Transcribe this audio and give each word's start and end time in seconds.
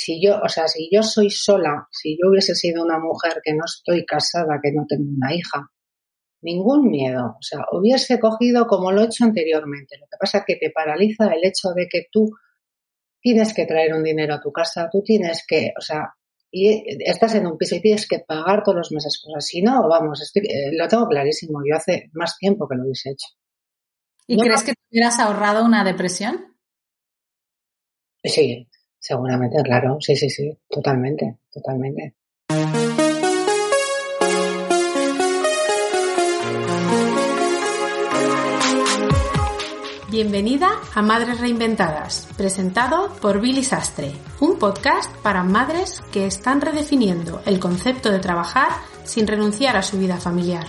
si 0.00 0.18
yo, 0.18 0.40
o 0.42 0.48
sea, 0.48 0.66
si 0.66 0.88
yo 0.90 1.02
soy 1.02 1.28
sola, 1.28 1.86
si 1.90 2.16
yo 2.16 2.30
hubiese 2.30 2.54
sido 2.54 2.82
una 2.82 2.98
mujer 2.98 3.42
que 3.44 3.52
no 3.52 3.64
estoy 3.66 4.06
casada, 4.06 4.58
que 4.62 4.72
no 4.72 4.86
tengo 4.88 5.04
una 5.14 5.34
hija, 5.34 5.70
ningún 6.40 6.88
miedo, 6.88 7.36
o 7.38 7.42
sea, 7.42 7.60
hubiese 7.72 8.18
cogido 8.18 8.66
como 8.66 8.92
lo 8.92 9.02
he 9.02 9.04
hecho 9.04 9.24
anteriormente. 9.24 9.98
Lo 9.98 10.06
que 10.06 10.16
pasa 10.18 10.38
es 10.38 10.44
que 10.46 10.56
te 10.56 10.70
paraliza 10.70 11.26
el 11.26 11.44
hecho 11.44 11.68
de 11.76 11.86
que 11.86 12.06
tú 12.10 12.30
tienes 13.20 13.52
que 13.52 13.66
traer 13.66 13.92
un 13.92 14.02
dinero 14.02 14.36
a 14.36 14.40
tu 14.40 14.50
casa, 14.50 14.88
tú 14.90 15.02
tienes 15.02 15.44
que, 15.46 15.72
o 15.78 15.82
sea, 15.82 16.14
y 16.50 16.82
estás 17.04 17.34
en 17.34 17.46
un 17.46 17.58
piso 17.58 17.76
y 17.76 17.82
tienes 17.82 18.08
que 18.08 18.20
pagar 18.20 18.62
todos 18.64 18.78
los 18.78 18.92
meses 18.92 19.20
cosas. 19.22 19.44
Si 19.44 19.60
no, 19.60 19.86
vamos, 19.86 20.32
eh, 20.34 20.70
lo 20.72 20.88
tengo 20.88 21.06
clarísimo. 21.06 21.60
Yo 21.68 21.76
hace 21.76 22.08
más 22.14 22.38
tiempo 22.38 22.66
que 22.66 22.76
lo 22.76 22.84
hubiese 22.84 23.10
hecho. 23.10 23.28
¿Y 24.26 24.38
crees 24.38 24.64
que 24.64 24.72
te 24.72 24.80
hubieras 24.90 25.18
ahorrado 25.20 25.62
una 25.62 25.84
depresión? 25.84 26.56
Sí, 28.24 28.66
seguramente, 29.00 29.62
claro. 29.62 29.96
Sí, 30.00 30.14
sí, 30.14 30.30
sí, 30.30 30.56
totalmente, 30.68 31.38
totalmente. 31.50 32.14
Bienvenida 40.10 40.68
a 40.92 41.02
Madres 41.02 41.40
Reinventadas, 41.40 42.28
presentado 42.36 43.14
por 43.22 43.40
Billy 43.40 43.62
Sastre, 43.62 44.12
un 44.40 44.58
podcast 44.58 45.14
para 45.18 45.44
madres 45.44 46.02
que 46.12 46.26
están 46.26 46.60
redefiniendo 46.60 47.40
el 47.46 47.60
concepto 47.60 48.10
de 48.10 48.18
trabajar 48.18 48.70
sin 49.04 49.28
renunciar 49.28 49.76
a 49.76 49.82
su 49.82 49.98
vida 49.98 50.16
familiar. 50.16 50.66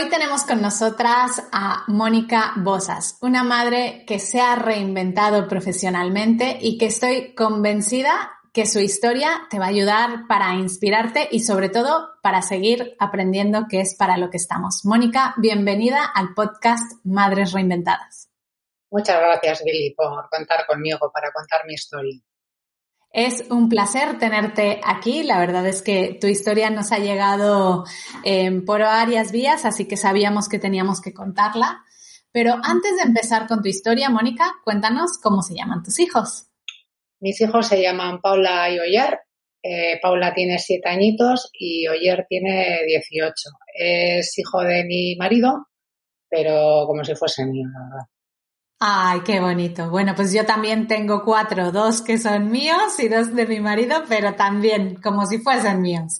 Hoy 0.00 0.08
tenemos 0.08 0.44
con 0.44 0.62
nosotras 0.62 1.42
a 1.52 1.84
Mónica 1.86 2.54
Bosas, 2.56 3.18
una 3.20 3.44
madre 3.44 4.04
que 4.06 4.18
se 4.18 4.40
ha 4.40 4.56
reinventado 4.56 5.46
profesionalmente 5.46 6.56
y 6.58 6.78
que 6.78 6.86
estoy 6.86 7.34
convencida 7.34 8.32
que 8.54 8.64
su 8.64 8.80
historia 8.80 9.28
te 9.50 9.58
va 9.58 9.66
a 9.66 9.68
ayudar 9.68 10.26
para 10.26 10.54
inspirarte 10.54 11.28
y 11.30 11.40
sobre 11.40 11.68
todo 11.68 12.12
para 12.22 12.40
seguir 12.40 12.96
aprendiendo 12.98 13.66
que 13.68 13.80
es 13.80 13.94
para 13.94 14.16
lo 14.16 14.30
que 14.30 14.38
estamos. 14.38 14.86
Mónica, 14.86 15.34
bienvenida 15.36 16.02
al 16.14 16.32
podcast 16.32 16.92
Madres 17.04 17.52
Reinventadas. 17.52 18.30
Muchas 18.90 19.20
gracias, 19.20 19.62
Billy, 19.62 19.92
por 19.94 20.30
contar 20.30 20.66
conmigo 20.66 21.12
para 21.12 21.30
contar 21.30 21.66
mi 21.66 21.74
historia. 21.74 22.18
Es 23.12 23.44
un 23.50 23.68
placer 23.68 24.18
tenerte 24.18 24.80
aquí. 24.84 25.24
La 25.24 25.38
verdad 25.38 25.66
es 25.66 25.82
que 25.82 26.16
tu 26.20 26.28
historia 26.28 26.70
nos 26.70 26.92
ha 26.92 26.98
llegado 26.98 27.84
eh, 28.24 28.52
por 28.64 28.80
varias 28.80 29.32
vías, 29.32 29.64
así 29.64 29.86
que 29.86 29.96
sabíamos 29.96 30.48
que 30.48 30.58
teníamos 30.58 31.00
que 31.00 31.12
contarla. 31.12 31.84
Pero 32.32 32.54
antes 32.62 32.96
de 32.96 33.02
empezar 33.02 33.48
con 33.48 33.62
tu 33.62 33.68
historia, 33.68 34.08
Mónica, 34.08 34.52
cuéntanos 34.64 35.18
cómo 35.20 35.42
se 35.42 35.54
llaman 35.54 35.82
tus 35.82 35.98
hijos. 35.98 36.46
Mis 37.18 37.40
hijos 37.40 37.66
se 37.66 37.82
llaman 37.82 38.20
Paula 38.20 38.70
y 38.70 38.78
Oyer. 38.78 39.18
Eh, 39.62 39.98
Paula 40.00 40.32
tiene 40.32 40.58
siete 40.58 40.88
añitos 40.88 41.50
y 41.52 41.88
Oyer 41.88 42.24
tiene 42.28 42.84
18. 42.86 43.34
Es 43.74 44.38
hijo 44.38 44.60
de 44.60 44.84
mi 44.84 45.16
marido, 45.16 45.66
pero 46.28 46.84
como 46.86 47.04
si 47.04 47.16
fuese 47.16 47.44
mío, 47.44 47.66
la 47.72 47.84
verdad. 47.84 48.19
Ay, 48.82 49.20
qué 49.26 49.40
bonito. 49.40 49.90
Bueno, 49.90 50.14
pues 50.16 50.32
yo 50.32 50.46
también 50.46 50.88
tengo 50.88 51.22
cuatro, 51.22 51.70
dos 51.70 52.00
que 52.00 52.16
son 52.16 52.50
míos 52.50 52.98
y 52.98 53.08
dos 53.08 53.34
de 53.34 53.46
mi 53.46 53.60
marido, 53.60 54.04
pero 54.08 54.34
también 54.36 54.94
como 55.02 55.26
si 55.26 55.38
fuesen 55.38 55.82
míos. 55.82 56.18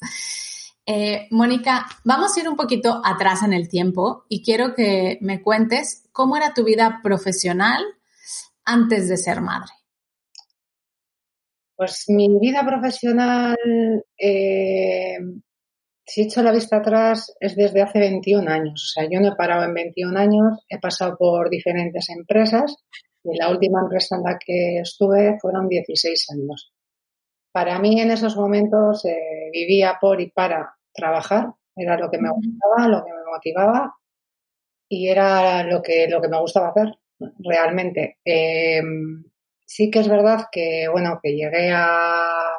Eh, 0.84 1.26
Mónica, 1.30 1.86
vamos 2.04 2.36
a 2.36 2.40
ir 2.40 2.48
un 2.50 2.56
poquito 2.56 3.00
atrás 3.02 3.42
en 3.42 3.54
el 3.54 3.66
tiempo 3.70 4.26
y 4.28 4.42
quiero 4.44 4.74
que 4.74 5.16
me 5.22 5.40
cuentes 5.40 6.04
cómo 6.12 6.36
era 6.36 6.52
tu 6.52 6.62
vida 6.62 7.00
profesional 7.02 7.82
antes 8.64 9.08
de 9.08 9.16
ser 9.16 9.40
madre. 9.40 9.72
Pues 11.76 12.04
mi 12.08 12.28
vida 12.38 12.62
profesional, 12.66 13.56
eh, 14.18 15.16
si 16.10 16.22
echo 16.22 16.42
la 16.42 16.50
vista 16.50 16.78
atrás, 16.78 17.36
es 17.38 17.54
desde 17.54 17.82
hace 17.82 18.00
21 18.00 18.50
años. 18.50 18.82
O 18.82 18.88
sea, 18.92 19.08
yo 19.08 19.20
no 19.20 19.28
he 19.28 19.36
parado 19.36 19.62
en 19.62 19.72
21 19.72 20.18
años, 20.18 20.58
he 20.68 20.80
pasado 20.80 21.16
por 21.16 21.48
diferentes 21.48 22.10
empresas 22.10 22.74
y 23.22 23.38
la 23.38 23.48
última 23.48 23.80
empresa 23.80 24.16
en 24.16 24.24
la 24.24 24.36
que 24.36 24.80
estuve 24.80 25.38
fueron 25.40 25.68
16 25.68 26.26
años. 26.32 26.72
Para 27.52 27.78
mí 27.78 28.00
en 28.00 28.10
esos 28.10 28.36
momentos 28.36 29.04
eh, 29.04 29.50
vivía 29.52 29.98
por 30.00 30.20
y 30.20 30.30
para 30.30 30.74
trabajar, 30.92 31.52
era 31.76 31.96
lo 31.96 32.10
que 32.10 32.18
me 32.18 32.30
gustaba, 32.30 32.88
lo 32.88 33.04
que 33.04 33.12
me 33.12 33.30
motivaba 33.32 33.94
y 34.88 35.08
era 35.08 35.62
lo 35.62 35.80
que, 35.80 36.08
lo 36.08 36.20
que 36.20 36.28
me 36.28 36.40
gustaba 36.40 36.70
hacer 36.70 36.92
realmente. 37.38 38.18
Eh, 38.24 38.82
sí 39.64 39.92
que 39.92 40.00
es 40.00 40.08
verdad 40.08 40.46
que, 40.50 40.88
bueno, 40.90 41.20
que 41.22 41.36
llegué 41.36 41.70
a 41.70 42.58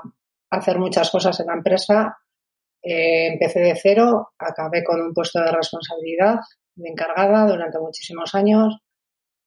hacer 0.51 0.79
muchas 0.79 1.11
cosas 1.11 1.37
en 1.41 1.47
la 1.47 1.55
empresa. 1.55 2.17
Eh, 2.83 3.27
empecé 3.27 3.59
de 3.59 3.75
cero, 3.75 4.29
acabé 4.39 4.83
con 4.83 4.99
un 5.01 5.13
puesto 5.13 5.39
de 5.39 5.51
responsabilidad 5.51 6.39
de 6.75 6.89
encargada 6.89 7.47
durante 7.47 7.79
muchísimos 7.79 8.33
años. 8.33 8.77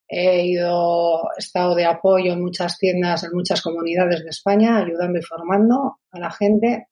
He 0.07 0.47
ido, 0.47 1.31
estado 1.37 1.75
de 1.75 1.87
apoyo 1.87 2.33
en 2.33 2.43
muchas 2.43 2.79
tiendas, 2.79 3.25
en 3.25 3.31
muchas 3.33 3.63
comunidades 3.63 4.23
de 4.23 4.31
España, 4.31 4.79
ayudando 4.79 5.19
y 5.19 5.23
formando 5.23 5.99
a 6.11 6.19
la 6.19 6.31
gente. 6.31 6.89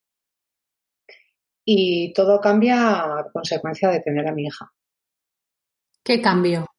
Y 1.65 2.13
todo 2.13 2.41
cambia 2.41 3.19
a 3.19 3.31
consecuencia 3.33 3.91
de 3.91 4.01
tener 4.01 4.27
a 4.27 4.33
mi 4.33 4.47
hija. 4.47 4.73
¿Qué 6.03 6.21
cambio? 6.21 6.72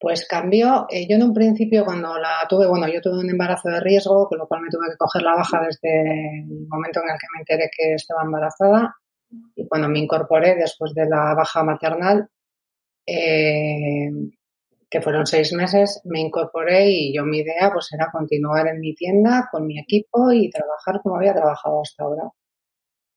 Pues 0.00 0.26
cambió. 0.28 0.86
Eh, 0.90 1.06
yo 1.08 1.16
en 1.16 1.24
un 1.24 1.34
principio 1.34 1.84
cuando 1.84 2.16
la 2.18 2.46
tuve, 2.48 2.66
bueno, 2.68 2.86
yo 2.88 3.00
tuve 3.00 3.18
un 3.20 3.30
embarazo 3.30 3.68
de 3.68 3.80
riesgo, 3.80 4.28
con 4.28 4.38
lo 4.38 4.46
cual 4.46 4.62
me 4.62 4.70
tuve 4.70 4.90
que 4.90 4.96
coger 4.96 5.22
la 5.22 5.34
baja 5.34 5.60
desde 5.64 6.40
el 6.40 6.66
momento 6.68 7.00
en 7.00 7.10
el 7.10 7.18
que 7.18 7.26
me 7.34 7.40
enteré 7.40 7.70
que 7.76 7.94
estaba 7.94 8.22
embarazada. 8.22 8.94
Y 9.56 9.66
cuando 9.66 9.88
me 9.88 9.98
incorporé 9.98 10.54
después 10.54 10.94
de 10.94 11.06
la 11.06 11.34
baja 11.34 11.64
maternal, 11.64 12.28
eh, 13.06 14.10
que 14.90 15.00
fueron 15.02 15.26
seis 15.26 15.52
meses, 15.52 16.00
me 16.04 16.20
incorporé 16.20 16.90
y 16.90 17.14
yo 17.14 17.24
mi 17.24 17.38
idea 17.38 17.70
pues 17.72 17.92
era 17.92 18.10
continuar 18.10 18.68
en 18.68 18.80
mi 18.80 18.94
tienda 18.94 19.48
con 19.50 19.66
mi 19.66 19.78
equipo 19.78 20.32
y 20.32 20.50
trabajar 20.50 21.00
como 21.02 21.16
había 21.16 21.34
trabajado 21.34 21.82
hasta 21.82 22.04
ahora. 22.04 22.22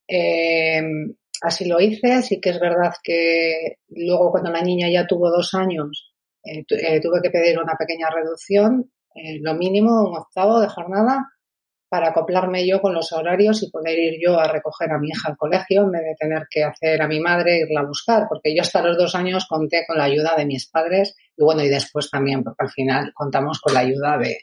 Eh, 0.08 0.82
así 1.42 1.66
lo 1.68 1.80
hice, 1.80 2.22
sí 2.24 2.42
que 2.42 2.50
es 2.50 2.60
verdad 2.60 2.94
que 3.04 3.78
luego 3.90 4.32
cuando 4.32 4.52
la 4.52 4.62
niña 4.62 4.90
ya 4.90 5.08
tuvo 5.08 5.30
dos 5.30 5.54
años, 5.54 6.11
eh, 6.44 6.64
eh, 6.70 7.00
tuve 7.02 7.22
que 7.22 7.30
pedir 7.30 7.60
una 7.60 7.76
pequeña 7.76 8.10
reducción, 8.10 8.92
eh, 9.16 9.40
lo 9.42 9.54
mínimo, 9.54 10.10
un 10.10 10.18
octavo 10.18 10.60
de 10.60 10.68
jornada, 10.68 11.28
para 11.90 12.10
acoplarme 12.10 12.66
yo 12.66 12.82
con 12.82 12.94
los 12.94 13.12
horarios 13.12 13.62
y 13.64 13.70
poder 13.70 14.00
ir 14.00 14.14
yo 14.24 14.40
a 14.40 14.48
recoger 14.48 14.92
a 14.92 14.98
mi 14.98 15.10
hija 15.10 15.30
al 15.30 15.38
colegio 15.38 15.84
en 15.84 15.92
vez 15.92 16.04
de 16.04 16.16
tener 16.18 16.48
que 16.50 16.64
hacer 16.64 17.02
a 17.02 17.08
mi 17.08 17.20
madre 17.20 17.60
irla 17.60 17.82
a 17.82 17.86
buscar, 17.86 18.28
porque 18.30 18.56
yo 18.56 18.62
hasta 18.62 18.82
los 18.82 18.98
dos 18.98 19.14
años 19.14 19.46
conté 19.46 19.84
con 19.86 19.98
la 19.98 20.06
ayuda 20.06 20.36
de 20.38 20.46
mis 20.46 20.70
padres 20.70 21.16
y 21.36 21.44
bueno, 21.44 21.64
y 21.64 21.70
después 21.70 22.10
también, 22.10 22.44
porque 22.44 22.64
al 22.64 22.70
final 22.70 23.12
contamos 23.14 23.60
con 23.60 23.74
la 23.74 23.82
ayuda 23.82 24.18
de, 24.18 24.38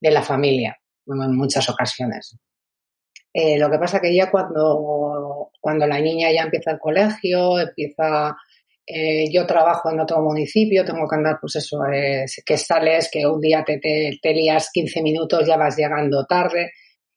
de 0.00 0.10
la 0.10 0.22
familia 0.22 0.78
en 1.06 1.36
muchas 1.36 1.68
ocasiones. 1.68 2.38
lo 3.34 3.70
que 3.70 3.78
pasa 3.78 4.00
que 4.00 4.16
ya 4.16 4.30
cuando, 4.30 5.50
cuando 5.60 5.86
la 5.86 6.00
niña 6.00 6.32
ya 6.32 6.44
empieza 6.44 6.70
el 6.70 6.78
colegio, 6.78 7.58
empieza 7.58 8.34
eh, 8.86 9.30
yo 9.32 9.46
trabajo 9.46 9.90
en 9.90 10.00
otro 10.00 10.20
municipio, 10.20 10.84
tengo 10.84 11.08
que 11.08 11.16
andar, 11.16 11.38
pues 11.40 11.56
eso, 11.56 11.78
que 12.44 12.58
sales, 12.58 13.08
que 13.10 13.26
un 13.26 13.40
día 13.40 13.64
te, 13.64 13.78
te, 13.78 14.34
lías 14.34 14.70
15 14.72 15.02
minutos, 15.02 15.46
ya 15.46 15.56
vas 15.56 15.76
llegando 15.76 16.26
tarde. 16.26 16.72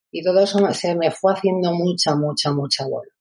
Y 0.09 0.23
todo 0.23 0.43
eso 0.43 0.59
se 0.73 0.95
me 0.95 1.11
fue 1.11 1.33
haciendo 1.33 1.73
mucha, 1.73 2.15
mucha, 2.15 2.53
mucha 2.53 2.85
bola. 2.85 3.11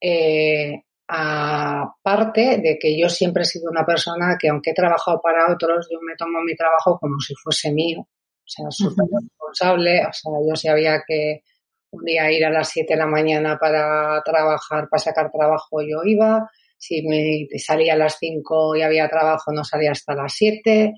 Eh, 0.00 0.80
aparte 1.08 2.58
de 2.58 2.78
que 2.80 2.98
yo 2.98 3.08
siempre 3.08 3.42
he 3.42 3.46
sido 3.46 3.70
una 3.70 3.84
persona 3.84 4.36
que, 4.40 4.48
aunque 4.48 4.70
he 4.70 4.74
trabajado 4.74 5.20
para 5.20 5.52
otros, 5.52 5.88
yo 5.90 5.98
me 6.02 6.14
tomo 6.16 6.40
mi 6.42 6.54
trabajo 6.54 6.98
como 7.00 7.18
si 7.18 7.34
fuese 7.34 7.72
mío. 7.72 8.00
O 8.00 8.48
sea, 8.48 8.66
súper 8.70 9.06
responsable. 9.12 10.06
O 10.06 10.12
sea, 10.12 10.32
yo 10.48 10.54
sabía 10.54 11.02
que 11.04 11.42
un 11.90 12.04
día 12.04 12.30
ir 12.30 12.44
a 12.44 12.50
las 12.50 12.68
7 12.68 12.94
de 12.94 12.98
la 12.98 13.06
mañana 13.06 13.58
para 13.58 14.22
trabajar, 14.24 14.88
para 14.88 15.02
sacar 15.02 15.32
trabajo, 15.32 15.80
yo 15.82 16.04
iba 16.04 16.48
si 16.78 17.02
me 17.06 17.46
salía 17.58 17.94
a 17.94 17.96
las 17.96 18.16
5 18.18 18.76
y 18.76 18.82
había 18.82 19.08
trabajo, 19.08 19.52
no 19.52 19.64
salía 19.64 19.92
hasta 19.92 20.14
las 20.14 20.32
7. 20.34 20.92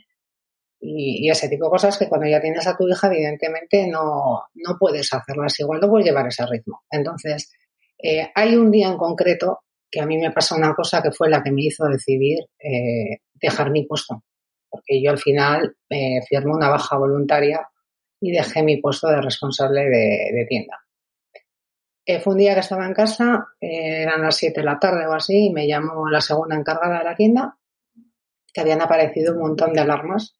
Y, 0.81 1.29
ese 1.29 1.49
tipo 1.49 1.67
de 1.67 1.71
cosas 1.71 1.99
que 1.99 2.09
cuando 2.09 2.29
ya 2.29 2.41
tienes 2.41 2.67
a 2.67 2.77
tu 2.77 2.89
hija, 2.89 3.09
evidentemente 3.09 3.87
no, 3.89 4.45
no 4.55 4.77
puedes 4.79 5.13
hacerlas 5.13 5.59
igual, 5.61 5.81
no 5.81 5.89
puedes 5.89 6.07
llevar 6.07 6.27
ese 6.27 6.47
ritmo. 6.47 6.83
Entonces, 6.91 7.53
eh, 8.03 8.31
hay 8.35 8.57
un 8.57 8.71
día 8.71 8.89
en 8.89 8.97
concreto 8.97 9.61
que 9.91 10.01
a 10.01 10.07
mí 10.07 10.19
me 10.19 10.31
pasó 10.31 10.55
una 10.55 10.75
cosa 10.75 11.03
que 11.03 11.11
fue 11.11 11.29
la 11.31 11.43
que 11.43 11.51
me 11.51 11.63
hizo 11.63 11.87
decidir 11.87 12.39
eh, 12.59 13.19
dejar 13.35 13.71
mi 13.71 13.87
puesto. 13.87 14.23
Porque 14.71 15.03
yo 15.03 15.11
al 15.11 15.19
final 15.19 15.77
eh, 15.89 16.21
firmé 16.29 16.53
una 16.53 16.69
baja 16.69 16.97
voluntaria 16.97 17.67
y 18.21 18.33
dejé 18.33 18.63
mi 18.63 18.81
puesto 18.81 19.09
de 19.09 19.23
responsable 19.23 19.81
de 19.83 20.47
tienda. 20.49 20.77
Eh, 22.11 22.21
fue 22.21 22.33
un 22.33 22.39
día 22.39 22.55
que 22.55 22.61
estaba 22.61 22.87
en 22.87 22.95
casa, 22.95 23.49
eh, 23.61 24.05
eran 24.05 24.23
las 24.23 24.35
7 24.35 24.61
de 24.61 24.65
la 24.65 24.79
tarde 24.79 25.07
o 25.07 25.13
así, 25.13 25.49
y 25.49 25.53
me 25.53 25.69
llamó 25.69 26.09
la 26.09 26.23
segunda 26.23 26.57
encargada 26.57 27.01
de 27.01 27.05
la 27.05 27.15
tienda, 27.15 27.59
que 28.51 28.63
habían 28.63 28.81
aparecido 28.81 29.35
un 29.35 29.41
montón 29.41 29.75
de 29.75 29.81
alarmas. 29.81 30.35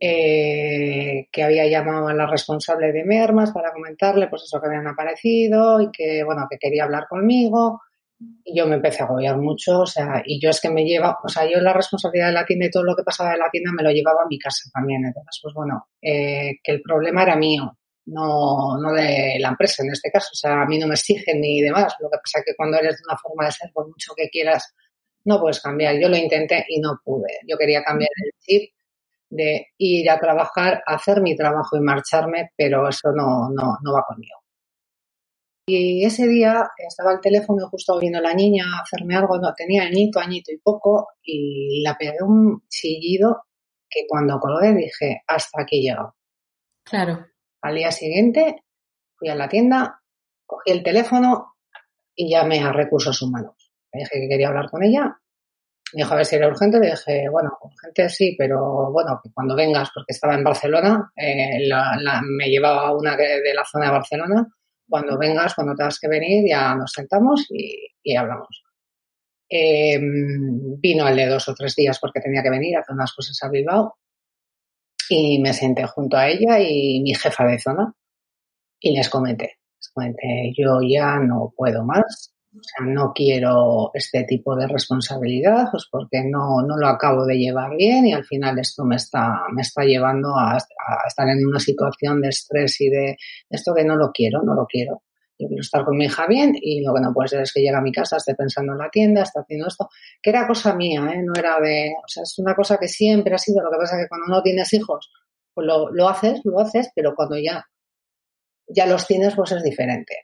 Eh, 0.00 1.28
que 1.32 1.42
había 1.42 1.66
llamado 1.66 2.08
a 2.08 2.12
la 2.12 2.26
responsable 2.26 2.92
de 2.92 3.04
Mermas 3.04 3.52
para 3.52 3.72
comentarle 3.72 4.28
pues 4.28 4.42
eso 4.42 4.60
que 4.60 4.66
habían 4.66 4.86
aparecido 4.86 5.80
y 5.80 5.90
que 5.90 6.22
bueno 6.24 6.46
que 6.50 6.58
quería 6.58 6.84
hablar 6.84 7.06
conmigo. 7.08 7.80
Y 8.44 8.54
yo 8.54 8.66
me 8.66 8.74
empecé 8.74 9.02
a 9.02 9.06
agobiar 9.06 9.38
mucho 9.38 9.80
o 9.80 9.86
sea 9.86 10.22
y 10.26 10.38
yo 10.42 10.50
es 10.50 10.60
que 10.60 10.68
me 10.68 10.84
lleva 10.84 11.16
o 11.24 11.28
sea 11.30 11.50
yo 11.50 11.58
la 11.62 11.72
responsabilidad 11.72 12.26
de 12.26 12.34
la 12.34 12.44
tienda 12.44 12.66
y 12.66 12.70
todo 12.70 12.84
lo 12.84 12.94
que 12.94 13.02
pasaba 13.02 13.30
de 13.30 13.38
la 13.38 13.48
tienda 13.50 13.72
me 13.72 13.82
lo 13.82 13.90
llevaba 13.90 14.24
a 14.24 14.28
mi 14.28 14.38
casa 14.38 14.68
también. 14.74 15.06
Entonces 15.06 15.40
pues 15.42 15.54
bueno 15.54 15.86
que 16.02 16.60
el 16.64 16.82
problema 16.82 17.22
era 17.22 17.36
mío 17.36 17.77
no, 18.08 18.78
no 18.80 18.92
de 18.92 19.36
la 19.38 19.48
empresa 19.48 19.82
en 19.82 19.92
este 19.92 20.10
caso. 20.10 20.30
O 20.32 20.36
sea, 20.36 20.62
a 20.62 20.66
mí 20.66 20.78
no 20.78 20.86
me 20.86 20.94
exigen 20.94 21.40
ni 21.40 21.60
demás. 21.62 21.94
Lo 22.00 22.10
que 22.10 22.18
pasa 22.18 22.40
es 22.40 22.44
que 22.46 22.56
cuando 22.56 22.78
eres 22.78 22.96
de 22.96 23.02
una 23.08 23.18
forma 23.18 23.46
de 23.46 23.52
ser, 23.52 23.70
por 23.72 23.86
mucho 23.86 24.12
que 24.16 24.28
quieras, 24.28 24.74
no 25.24 25.40
puedes 25.40 25.60
cambiar. 25.60 25.96
Yo 26.00 26.08
lo 26.08 26.16
intenté 26.16 26.64
y 26.68 26.80
no 26.80 27.00
pude. 27.04 27.38
Yo 27.46 27.56
quería 27.56 27.82
cambiar 27.82 28.10
el 28.24 28.32
chip 28.40 28.72
de 29.30 29.66
ir 29.76 30.10
a 30.10 30.18
trabajar, 30.18 30.82
hacer 30.86 31.20
mi 31.20 31.36
trabajo 31.36 31.76
y 31.76 31.80
marcharme, 31.80 32.50
pero 32.56 32.88
eso 32.88 33.10
no, 33.14 33.50
no, 33.50 33.76
no 33.82 33.92
va 33.92 34.04
conmigo. 34.06 34.38
Y 35.66 36.02
ese 36.02 36.26
día 36.26 36.66
estaba 36.78 37.12
el 37.12 37.20
teléfono 37.20 37.68
justo 37.68 37.98
viendo 37.98 38.22
la 38.22 38.32
niña 38.32 38.64
hacerme 38.82 39.16
algo, 39.16 39.36
no 39.38 39.52
tenía 39.54 39.82
añito, 39.82 40.18
añito 40.18 40.50
y 40.50 40.56
poco, 40.56 41.08
y 41.22 41.82
la 41.82 41.94
pegué 41.94 42.22
un 42.22 42.62
chillido 42.68 43.42
que 43.90 44.06
cuando 44.08 44.40
colgué 44.40 44.72
dije, 44.72 45.22
hasta 45.26 45.62
aquí 45.62 45.82
llegado. 45.82 46.14
Claro. 46.84 47.26
Al 47.62 47.74
día 47.74 47.90
siguiente 47.90 48.64
fui 49.16 49.28
a 49.28 49.34
la 49.34 49.48
tienda, 49.48 50.00
cogí 50.46 50.70
el 50.70 50.82
teléfono 50.82 51.54
y 52.14 52.30
llamé 52.30 52.60
a 52.60 52.72
recursos 52.72 53.20
humanos. 53.22 53.72
Le 53.92 54.00
dije 54.00 54.20
que 54.20 54.28
quería 54.28 54.48
hablar 54.48 54.70
con 54.70 54.82
ella. 54.82 55.18
Me 55.92 56.02
dijo 56.02 56.12
a 56.12 56.16
ver 56.16 56.26
si 56.26 56.36
era 56.36 56.48
urgente. 56.48 56.78
Le 56.78 56.90
dije, 56.90 57.28
bueno, 57.30 57.50
urgente 57.60 58.08
sí, 58.08 58.34
pero 58.38 58.92
bueno, 58.92 59.20
que 59.22 59.30
cuando 59.32 59.56
vengas, 59.56 59.90
porque 59.94 60.12
estaba 60.12 60.34
en 60.34 60.44
Barcelona, 60.44 61.10
eh, 61.16 61.60
me 62.22 62.48
llevaba 62.48 62.96
una 62.96 63.16
de, 63.16 63.54
la 63.54 63.64
zona 63.64 63.86
de 63.86 63.92
Barcelona. 63.92 64.46
Cuando 64.88 65.18
vengas, 65.18 65.54
cuando 65.54 65.74
tengas 65.74 65.98
que 65.98 66.08
venir, 66.08 66.44
ya 66.48 66.74
nos 66.74 66.92
sentamos 66.92 67.46
y, 67.50 68.16
hablamos. 68.16 68.64
Em, 69.50 70.78
vino 70.78 71.06
al 71.06 71.16
de 71.16 71.26
dos 71.26 71.48
o 71.48 71.54
tres 71.54 71.74
días 71.74 71.98
porque 71.98 72.20
tenía 72.20 72.42
que 72.42 72.50
venir 72.50 72.76
a 72.76 72.80
hacer 72.80 72.94
unas 72.94 73.14
cosas 73.14 73.38
a 73.42 73.48
Bilbao 73.48 73.96
y 75.08 75.40
me 75.40 75.52
senté 75.52 75.86
junto 75.86 76.16
a 76.16 76.28
ella 76.28 76.60
y 76.60 77.00
mi 77.02 77.14
jefa 77.14 77.44
de 77.44 77.58
zona 77.58 77.94
y 78.80 78.96
les 78.96 79.08
comenté, 79.08 79.58
les 79.76 79.90
comenté, 79.92 80.52
yo 80.56 80.78
ya 80.88 81.18
no 81.18 81.52
puedo 81.56 81.84
más, 81.84 82.32
o 82.54 82.62
sea, 82.62 82.86
no 82.86 83.12
quiero 83.14 83.90
este 83.94 84.24
tipo 84.24 84.56
de 84.56 84.66
responsabilidad, 84.66 85.66
pues 85.70 85.86
porque 85.90 86.22
no, 86.24 86.62
no 86.62 86.76
lo 86.76 86.88
acabo 86.88 87.24
de 87.26 87.36
llevar 87.36 87.76
bien 87.76 88.06
y 88.06 88.12
al 88.12 88.24
final 88.24 88.58
esto 88.58 88.84
me 88.84 88.96
está, 88.96 89.42
me 89.52 89.62
está 89.62 89.84
llevando 89.84 90.36
a, 90.36 90.54
a 90.54 91.06
estar 91.06 91.28
en 91.28 91.46
una 91.46 91.60
situación 91.60 92.20
de 92.20 92.28
estrés 92.28 92.80
y 92.80 92.88
de 92.88 93.16
esto 93.50 93.74
que 93.74 93.84
no 93.84 93.96
lo 93.96 94.10
quiero, 94.12 94.42
no 94.42 94.54
lo 94.54 94.66
quiero 94.66 95.02
yo 95.38 95.46
quiero 95.46 95.60
estar 95.60 95.84
con 95.84 95.96
mi 95.96 96.06
hija 96.06 96.26
bien 96.26 96.52
y 96.60 96.82
lo 96.82 96.92
que 96.94 97.00
no 97.00 97.12
puede 97.12 97.28
ser 97.28 97.42
es 97.42 97.52
que 97.52 97.60
llegue 97.60 97.76
a 97.76 97.80
mi 97.80 97.92
casa, 97.92 98.16
esté 98.16 98.34
pensando 98.34 98.72
en 98.72 98.78
la 98.78 98.90
tienda, 98.90 99.22
esté 99.22 99.40
haciendo 99.40 99.68
esto, 99.68 99.88
que 100.20 100.30
era 100.30 100.46
cosa 100.46 100.74
mía, 100.74 101.08
¿eh? 101.14 101.22
no 101.24 101.32
era 101.38 101.60
de, 101.60 101.92
o 101.96 102.08
sea, 102.08 102.24
es 102.24 102.38
una 102.38 102.54
cosa 102.54 102.76
que 102.78 102.88
siempre 102.88 103.34
ha 103.34 103.38
sido, 103.38 103.62
lo 103.62 103.70
que 103.70 103.78
pasa 103.78 103.96
es 103.96 104.04
que 104.04 104.08
cuando 104.08 104.26
no 104.26 104.42
tienes 104.42 104.72
hijos, 104.74 105.10
pues 105.54 105.66
lo, 105.66 105.90
lo 105.90 106.08
haces, 106.08 106.40
lo 106.44 106.58
haces, 106.60 106.90
pero 106.94 107.14
cuando 107.14 107.38
ya, 107.38 107.64
ya 108.66 108.86
los 108.86 109.06
tienes, 109.06 109.34
pues 109.34 109.52
es 109.52 109.62
diferente. 109.62 110.14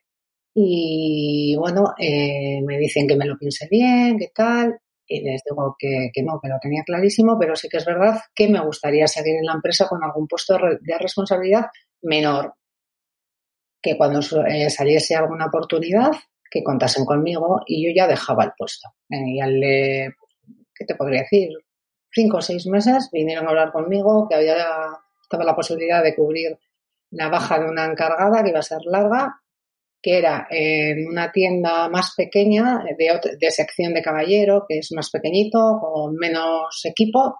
Y 0.54 1.56
bueno, 1.58 1.94
eh, 1.98 2.60
me 2.64 2.78
dicen 2.78 3.08
que 3.08 3.16
me 3.16 3.26
lo 3.26 3.36
piense 3.36 3.66
bien, 3.70 4.18
que 4.18 4.30
tal, 4.34 4.78
y 5.06 5.20
les 5.22 5.42
digo 5.48 5.76
que, 5.78 6.10
que, 6.12 6.22
no, 6.22 6.40
que 6.40 6.48
lo 6.48 6.58
tenía 6.60 6.82
clarísimo, 6.84 7.36
pero 7.38 7.56
sí 7.56 7.68
que 7.68 7.78
es 7.78 7.84
verdad 7.84 8.20
que 8.34 8.48
me 8.48 8.60
gustaría 8.60 9.06
seguir 9.06 9.36
en 9.36 9.46
la 9.46 9.54
empresa 9.54 9.86
con 9.88 10.02
algún 10.02 10.26
puesto 10.26 10.56
de 10.56 10.98
responsabilidad 10.98 11.66
menor, 12.02 12.54
que 13.84 13.98
cuando 13.98 14.20
eh, 14.46 14.70
saliese 14.70 15.14
alguna 15.14 15.46
oportunidad, 15.46 16.12
que 16.50 16.64
contasen 16.64 17.04
conmigo 17.04 17.60
y 17.66 17.86
yo 17.86 17.92
ya 17.94 18.08
dejaba 18.08 18.44
el 18.44 18.52
puesto. 18.56 18.88
Eh, 19.10 19.34
y 19.34 19.40
al 19.40 19.60
de, 19.60 20.14
¿qué 20.74 20.86
te 20.86 20.94
podría 20.94 21.20
decir? 21.20 21.50
Cinco 22.10 22.38
o 22.38 22.40
seis 22.40 22.66
meses 22.66 23.10
vinieron 23.12 23.46
a 23.46 23.50
hablar 23.50 23.72
conmigo 23.72 24.26
que 24.26 24.36
había, 24.36 24.64
estaba 25.22 25.44
la 25.44 25.54
posibilidad 25.54 26.02
de 26.02 26.14
cubrir 26.14 26.58
la 27.10 27.28
baja 27.28 27.58
de 27.58 27.68
una 27.68 27.84
encargada 27.84 28.42
que 28.42 28.50
iba 28.50 28.60
a 28.60 28.62
ser 28.62 28.80
larga, 28.86 29.34
que 30.00 30.16
era 30.16 30.46
en 30.48 31.06
una 31.06 31.30
tienda 31.30 31.88
más 31.90 32.14
pequeña, 32.16 32.82
de, 32.96 33.20
de 33.38 33.50
sección 33.50 33.92
de 33.92 34.02
caballero, 34.02 34.64
que 34.66 34.78
es 34.78 34.92
más 34.92 35.10
pequeñito, 35.10 35.78
con 35.78 36.14
menos 36.14 36.80
equipo, 36.84 37.36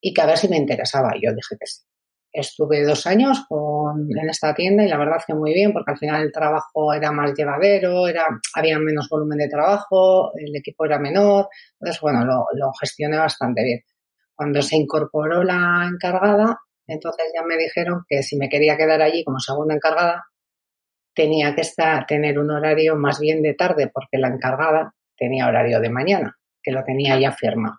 y 0.00 0.14
que 0.14 0.22
a 0.22 0.26
ver 0.26 0.38
si 0.38 0.48
me 0.48 0.56
interesaba. 0.56 1.12
Yo 1.20 1.32
dije 1.34 1.56
que 1.60 1.66
sí. 1.66 1.82
Estuve 2.32 2.82
dos 2.84 3.06
años 3.06 3.44
con, 3.46 4.08
en 4.10 4.30
esta 4.30 4.54
tienda 4.54 4.84
y 4.84 4.88
la 4.88 4.96
verdad 4.96 5.22
que 5.26 5.34
muy 5.34 5.52
bien 5.52 5.72
porque 5.72 5.90
al 5.90 5.98
final 5.98 6.22
el 6.22 6.32
trabajo 6.32 6.94
era 6.94 7.12
más 7.12 7.34
llevadero, 7.36 8.08
era, 8.08 8.26
había 8.54 8.78
menos 8.78 9.08
volumen 9.10 9.38
de 9.38 9.48
trabajo, 9.48 10.32
el 10.36 10.56
equipo 10.56 10.86
era 10.86 10.98
menor, 10.98 11.48
entonces 11.78 12.00
bueno, 12.00 12.24
lo, 12.24 12.46
lo 12.54 12.72
gestioné 12.80 13.18
bastante 13.18 13.62
bien. 13.62 13.80
Cuando 14.34 14.62
se 14.62 14.76
incorporó 14.76 15.44
la 15.44 15.86
encargada, 15.92 16.58
entonces 16.86 17.26
ya 17.34 17.42
me 17.42 17.56
dijeron 17.56 18.04
que 18.08 18.22
si 18.22 18.36
me 18.36 18.48
quería 18.48 18.76
quedar 18.76 19.02
allí 19.02 19.24
como 19.24 19.38
segunda 19.38 19.74
encargada, 19.74 20.24
tenía 21.14 21.54
que 21.54 21.60
estar, 21.60 22.06
tener 22.06 22.38
un 22.38 22.50
horario 22.50 22.96
más 22.96 23.20
bien 23.20 23.42
de 23.42 23.54
tarde 23.54 23.90
porque 23.92 24.18
la 24.18 24.28
encargada 24.28 24.94
tenía 25.16 25.46
horario 25.46 25.80
de 25.80 25.90
mañana, 25.90 26.38
que 26.62 26.72
lo 26.72 26.82
tenía 26.84 27.18
ya 27.20 27.32
firmado. 27.32 27.76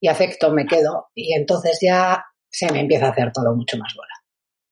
Y 0.00 0.08
acepto, 0.08 0.50
me 0.52 0.66
quedo. 0.66 1.08
Y 1.14 1.34
entonces 1.34 1.78
ya 1.82 2.24
se 2.50 2.70
me 2.72 2.80
empieza 2.80 3.06
a 3.06 3.10
hacer 3.10 3.32
todo 3.32 3.54
mucho 3.54 3.78
más 3.78 3.94
bola. 3.94 4.14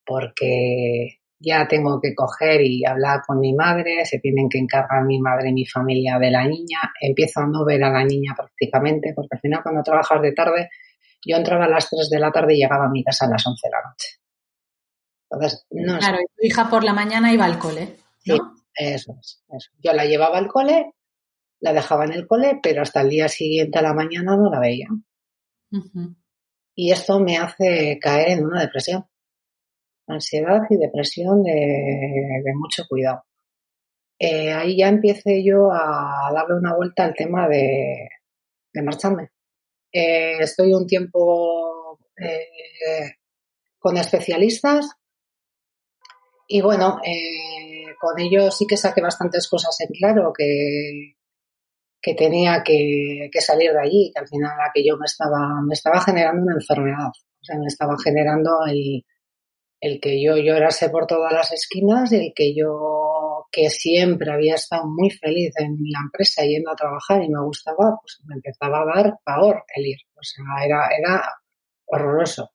Porque 0.05 1.21
ya 1.39 1.69
tengo 1.69 2.01
que 2.01 2.15
coger 2.15 2.61
y 2.63 2.85
hablar 2.85 3.21
con 3.27 3.39
mi 3.39 3.55
madre, 3.55 4.05
se 4.05 4.19
tienen 4.19 4.49
que 4.49 4.59
encargar 4.59 5.05
mi 5.05 5.21
madre 5.21 5.51
y 5.51 5.53
mi 5.53 5.67
familia 5.67 6.19
de 6.19 6.31
la 6.31 6.45
niña, 6.45 6.81
empiezo 7.01 7.41
a 7.41 7.47
no 7.47 7.65
ver 7.65 7.83
a 7.85 7.91
la 7.91 8.05
niña 8.05 8.35
prácticamente, 8.37 9.13
porque 9.15 9.37
al 9.37 9.41
final 9.41 9.63
cuando 9.63 9.83
trabajas 9.83 10.21
de 10.21 10.33
tarde, 10.33 10.69
yo 11.25 11.37
entraba 11.37 11.67
a 11.67 11.69
las 11.69 11.89
3 11.89 12.11
de 12.11 12.19
la 12.19 12.33
tarde 12.33 12.55
y 12.55 12.63
llegaba 12.63 12.87
a 12.87 12.91
mi 12.91 13.05
casa 13.05 13.27
a 13.27 13.31
las 13.31 13.47
11 13.47 13.61
de 13.63 13.71
la 13.71 13.89
noche. 13.89 14.09
Entonces, 15.31 15.67
no 15.71 15.99
Claro, 15.99 16.19
y 16.21 16.27
tu 16.27 16.47
hija 16.47 16.69
por 16.69 16.85
la 16.85 16.93
mañana 16.93 17.33
iba 17.33 17.45
al 17.45 17.59
cole. 17.59 17.99
¿no? 18.25 18.37
Sí, 18.37 18.41
eso 18.75 19.15
es. 19.21 19.45
Eso. 19.49 19.71
Yo 19.79 19.93
la 19.93 20.07
llevaba 20.07 20.39
al 20.39 20.49
cole, 20.49 20.95
la 21.61 21.73
dejaba 21.73 22.05
en 22.05 22.13
el 22.13 22.27
cole, 22.27 22.59
pero 22.63 22.83
hasta 22.83 23.03
el 23.03 23.11
día 23.11 23.29
siguiente 23.29 23.79
a 23.79 23.83
la 23.83 23.95
mañana 23.95 24.37
no 24.37 24.51
la 24.51 24.59
veía 24.59 24.89
y 26.81 26.93
esto 26.93 27.19
me 27.19 27.37
hace 27.37 27.99
caer 28.01 28.39
en 28.39 28.45
una 28.45 28.61
depresión. 28.61 29.05
Ansiedad 30.07 30.61
y 30.71 30.77
depresión 30.77 31.43
de, 31.43 32.53
mucho 32.55 32.85
cuidado. 32.89 33.25
Eh, 34.17 34.53
ahí 34.53 34.79
ya 34.79 34.87
empecé 34.87 35.43
yo 35.45 35.73
a 35.73 36.31
darle 36.33 36.55
una 36.55 36.77
vuelta 36.77 37.05
al 37.05 37.17
tema 37.17 37.49
de, 37.49 38.09
marcharme. 38.75 39.31
Eh, 39.93 40.39
estoy 40.39 40.73
un 40.73 40.87
tiempo 40.87 41.99
eh, 42.17 43.11
con 43.77 43.97
especialistas 43.97 44.89
y 46.47 46.61
bueno, 46.61 47.01
con 48.01 48.21
ellos 48.21 48.57
sí 48.57 48.67
que 48.69 48.77
saqué 48.77 49.01
bastantes 49.01 49.49
cosas 49.49 49.77
en 49.81 49.89
claro 49.89 50.33
que, 50.33 51.17
que 52.01 52.15
tenía 52.15 52.63
que, 52.63 53.29
salir 53.41 53.73
de 53.73 53.81
allí, 53.81 54.11
que 54.15 54.21
al 54.21 54.29
final 54.29 54.53
aquello 54.69 54.97
me 54.99 55.07
estaba, 55.07 55.61
me 55.67 55.75
estaba 55.75 56.01
generando 56.01 56.43
una 56.43 56.55
enfermedad. 56.55 57.09
O 57.09 57.45
sea, 57.45 57.59
me 57.59 57.67
estaba 57.67 57.95
generando 58.03 58.51
el, 58.67 59.05
el 59.81 60.01
que 60.01 60.23
yo 60.23 60.37
llorase 60.37 60.91
por 60.91 61.07
todas 61.07 61.33
las 61.33 61.53
esquinas, 61.53 62.13
el 62.13 62.33
que 62.35 62.55
yo, 62.55 63.47
que 63.51 63.71
siempre 63.71 64.33
había 64.33 64.55
estado 64.55 64.85
muy 64.87 65.11
feliz 65.11 65.53
en 65.59 65.77
la 65.91 66.01
empresa 66.05 66.43
yendo 66.45 66.71
a 66.71 66.77
trabajar 66.77 67.23
y 67.23 67.29
me 67.29 67.43
gustaba, 67.43 67.99
pues 68.01 68.21
me 68.25 68.35
empezaba 68.37 68.83
a 68.83 68.97
dar 68.97 69.19
pavor 69.25 69.65
el 69.75 69.87
ir. 69.87 69.99
O 70.15 70.23
sea, 70.23 70.45
era, 70.65 70.89
era 70.97 71.23
horroroso. 71.87 72.51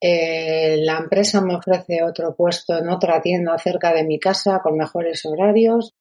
Eh, 0.00 0.76
la 0.80 0.98
empresa 0.98 1.40
me 1.40 1.56
ofrece 1.56 2.02
otro 2.02 2.34
puesto 2.36 2.76
en 2.76 2.90
otra 2.90 3.22
tienda 3.22 3.56
cerca 3.56 3.94
de 3.94 4.04
mi 4.04 4.18
casa 4.18 4.60
con 4.62 4.76
mejores 4.76 5.24
horarios. 5.24 5.94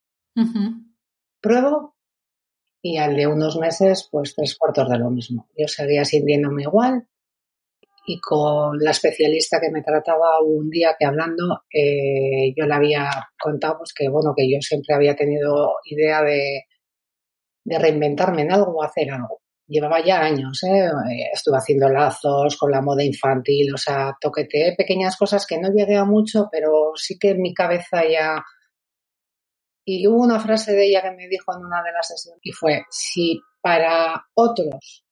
Pruebo 1.39 1.92
y 2.86 2.98
al 2.98 3.16
de 3.16 3.25
unos 3.25 3.58
meses, 3.58 4.10
pues 4.12 4.36
tres 4.36 4.58
cuartos 4.58 4.90
de 4.90 5.00
lo 5.00 5.10
mismo. 5.10 5.48
Yo 5.58 5.68
seguía 5.70 6.04
sintiéndome 6.04 6.63
igual 6.63 7.08
y 8.06 8.20
con 8.20 8.78
la 8.78 8.92
especialista 8.92 9.62
que 9.62 9.72
me 9.72 9.82
trataba 9.82 10.42
un 10.42 10.70
día 10.70 10.94
que 11.00 11.06
hablando, 11.06 11.63
eh, 11.74 12.54
yo 12.58 12.66
le 12.66 12.74
había 12.74 13.10
contado 13.42 13.78
pues, 13.78 13.94
que, 13.94 14.10
bueno, 14.10 14.34
que 14.36 14.52
yo 14.52 14.58
siempre 14.60 14.94
había 14.94 15.16
tenido 15.16 15.75
idea 15.86 16.22
de, 16.24 16.63
de 17.63 17.80
reinventarme 17.80 18.42
en 18.42 18.52
algo 18.52 18.74
o 18.74 18.84
hacer 18.84 19.10
algo. 19.10 19.40
Llevaba 19.66 20.04
ya 20.04 20.20
años, 20.20 20.62
¿eh? 20.66 20.90
estuve 21.34 21.56
haciendo 21.56 21.88
lazos 21.88 22.58
con 22.58 22.70
la 22.70 22.82
moda 22.82 23.02
infantil, 23.02 23.74
o 23.74 23.78
sea, 23.78 24.13
toqueteé 24.20 24.75
pequeñas 24.78 25.16
cosas 25.16 25.48
que 25.48 25.58
no 25.58 25.70
llegué 25.74 25.96
a 25.96 26.04
mucho, 26.04 26.50
pero 26.52 26.92
sí 26.96 27.18
que 27.18 27.30
en 27.30 27.42
mi 27.42 27.54
cabeza 27.54 28.02
ya 28.06 28.44
Y 29.86 30.08
hubo 30.08 30.24
una 30.24 30.40
frase 30.40 30.74
de 30.74 30.88
ella 30.88 31.02
que 31.02 31.12
me 31.12 31.28
dijo 31.28 31.54
en 31.54 31.66
una 31.66 31.84
de 31.84 31.92
las 31.92 32.08
sesiones 32.08 32.40
y 32.44 32.52
fue, 32.52 32.86
si 32.90 33.42
para 33.62 34.28
otros 34.34 35.06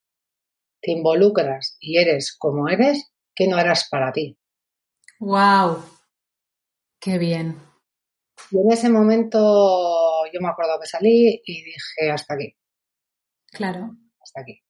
te 0.80 0.92
involucras 0.92 1.76
y 1.80 1.98
eres 1.98 2.36
como 2.38 2.68
eres, 2.68 3.12
¿qué 3.34 3.46
no 3.46 3.56
harás 3.56 3.88
para 3.90 4.12
ti? 4.12 4.38
¡Wow! 5.20 5.82
¡Qué 6.98 7.18
bien! 7.18 7.56
Y 8.50 8.58
en 8.58 8.72
ese 8.72 8.88
momento 8.90 10.24
yo 10.32 10.40
me 10.40 10.48
acuerdo 10.48 10.78
que 10.80 10.86
salí 10.86 11.42
y 11.44 11.64
dije, 11.64 12.10
hasta 12.12 12.34
aquí. 12.34 12.56
Claro. 13.50 13.90
Hasta 14.20 14.40
aquí. 14.40 14.60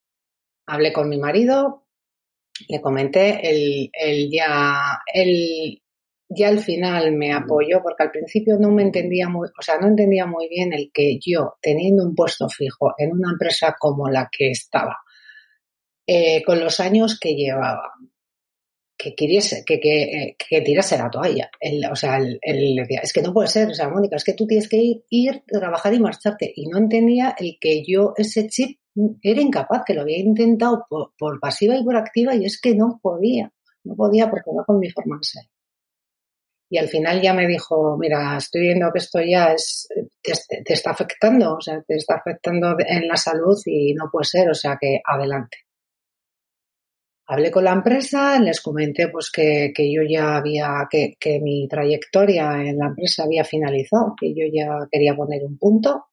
Hablé 0.65 0.93
con 0.93 1.09
mi 1.09 1.17
marido, 1.17 1.87
le 2.67 2.81
comenté, 2.81 3.49
él, 3.49 3.89
él 3.93 4.29
ya, 4.31 5.01
él 5.13 5.82
ya 6.35 6.49
al 6.49 6.59
final 6.59 7.11
me 7.13 7.33
apoyó 7.33 7.81
porque 7.81 8.03
al 8.03 8.11
principio 8.11 8.57
no 8.59 8.71
me 8.71 8.83
entendía 8.83 9.29
muy, 9.29 9.47
o 9.47 9.61
sea, 9.61 9.77
no 9.79 9.87
entendía 9.87 10.25
muy 10.25 10.47
bien 10.49 10.73
el 10.73 10.91
que 10.93 11.19
yo, 11.25 11.55
teniendo 11.61 12.03
un 12.03 12.15
puesto 12.15 12.49
fijo 12.49 12.93
en 12.97 13.11
una 13.11 13.31
empresa 13.31 13.75
como 13.79 14.09
la 14.09 14.29
que 14.31 14.51
estaba, 14.51 14.97
eh, 16.05 16.43
con 16.43 16.59
los 16.59 16.79
años 16.79 17.19
que 17.19 17.35
llevaba, 17.35 17.91
que 18.97 19.15
queriese, 19.15 19.63
que, 19.65 19.79
que, 19.79 20.35
que 20.37 20.61
tirase 20.61 20.97
la 20.97 21.09
toalla. 21.09 21.49
o 21.91 21.95
sea, 21.95 22.17
él, 22.17 22.39
decía, 22.75 23.01
es 23.03 23.11
que 23.11 23.21
no 23.21 23.33
puede 23.33 23.47
ser, 23.47 23.69
o 23.69 23.73
sea, 23.73 23.89
Mónica, 23.89 24.15
es 24.15 24.23
que 24.23 24.33
tú 24.33 24.47
tienes 24.47 24.69
que 24.69 24.77
ir, 24.77 25.03
ir, 25.09 25.43
trabajar 25.45 25.93
y 25.93 25.99
marcharte. 25.99 26.51
Y 26.55 26.67
no 26.67 26.77
entendía 26.77 27.35
el 27.37 27.57
que 27.59 27.83
yo 27.85 28.13
ese 28.15 28.47
chip 28.47 28.79
era 29.21 29.41
incapaz, 29.41 29.83
que 29.85 29.93
lo 29.93 30.01
había 30.01 30.19
intentado 30.19 30.85
por, 30.89 31.13
por 31.17 31.39
pasiva 31.39 31.75
y 31.75 31.83
por 31.83 31.95
activa 31.95 32.35
y 32.35 32.45
es 32.45 32.59
que 32.61 32.75
no 32.75 32.99
podía, 33.01 33.51
no 33.83 33.95
podía 33.95 34.29
porque 34.29 34.51
no 34.55 34.63
con 34.65 34.79
mi 34.79 34.89
forma 34.89 35.17
de 35.17 35.23
ser. 35.23 35.43
Y 36.73 36.79
al 36.79 36.87
final 36.89 37.21
ya 37.21 37.35
me 37.35 37.45
dijo, 37.45 37.95
mira, 37.99 38.35
estoy 38.35 38.61
viendo 38.61 38.91
que 38.91 38.97
esto 38.97 39.19
ya 39.21 39.53
es, 39.53 39.87
te, 40.23 40.33
te, 40.65 40.73
está 40.73 40.89
afectando, 40.89 41.57
o 41.57 41.61
sea, 41.61 41.79
te 41.87 41.93
está 41.93 42.15
afectando 42.15 42.75
en 42.79 43.07
la 43.07 43.15
salud 43.15 43.55
y 43.67 43.93
no 43.93 44.09
puede 44.11 44.25
ser, 44.25 44.49
o 44.49 44.55
sea, 44.55 44.75
que 44.81 44.99
adelante. 45.05 45.57
Hablé 47.27 47.51
con 47.51 47.65
la 47.65 47.73
empresa, 47.73 48.39
les 48.39 48.59
comenté 48.59 49.09
pues 49.09 49.29
que, 49.29 49.71
que 49.71 49.93
yo 49.93 50.01
ya 50.01 50.37
había, 50.37 50.87
que, 50.89 51.13
que 51.19 51.39
mi 51.39 51.67
trayectoria 51.67 52.63
en 52.63 52.79
la 52.79 52.87
empresa 52.87 53.25
había 53.25 53.43
finalizado, 53.43 54.15
que 54.19 54.33
yo 54.33 54.45
ya 54.51 54.87
quería 54.91 55.13
poner 55.15 55.43
un 55.43 55.59
punto. 55.59 56.05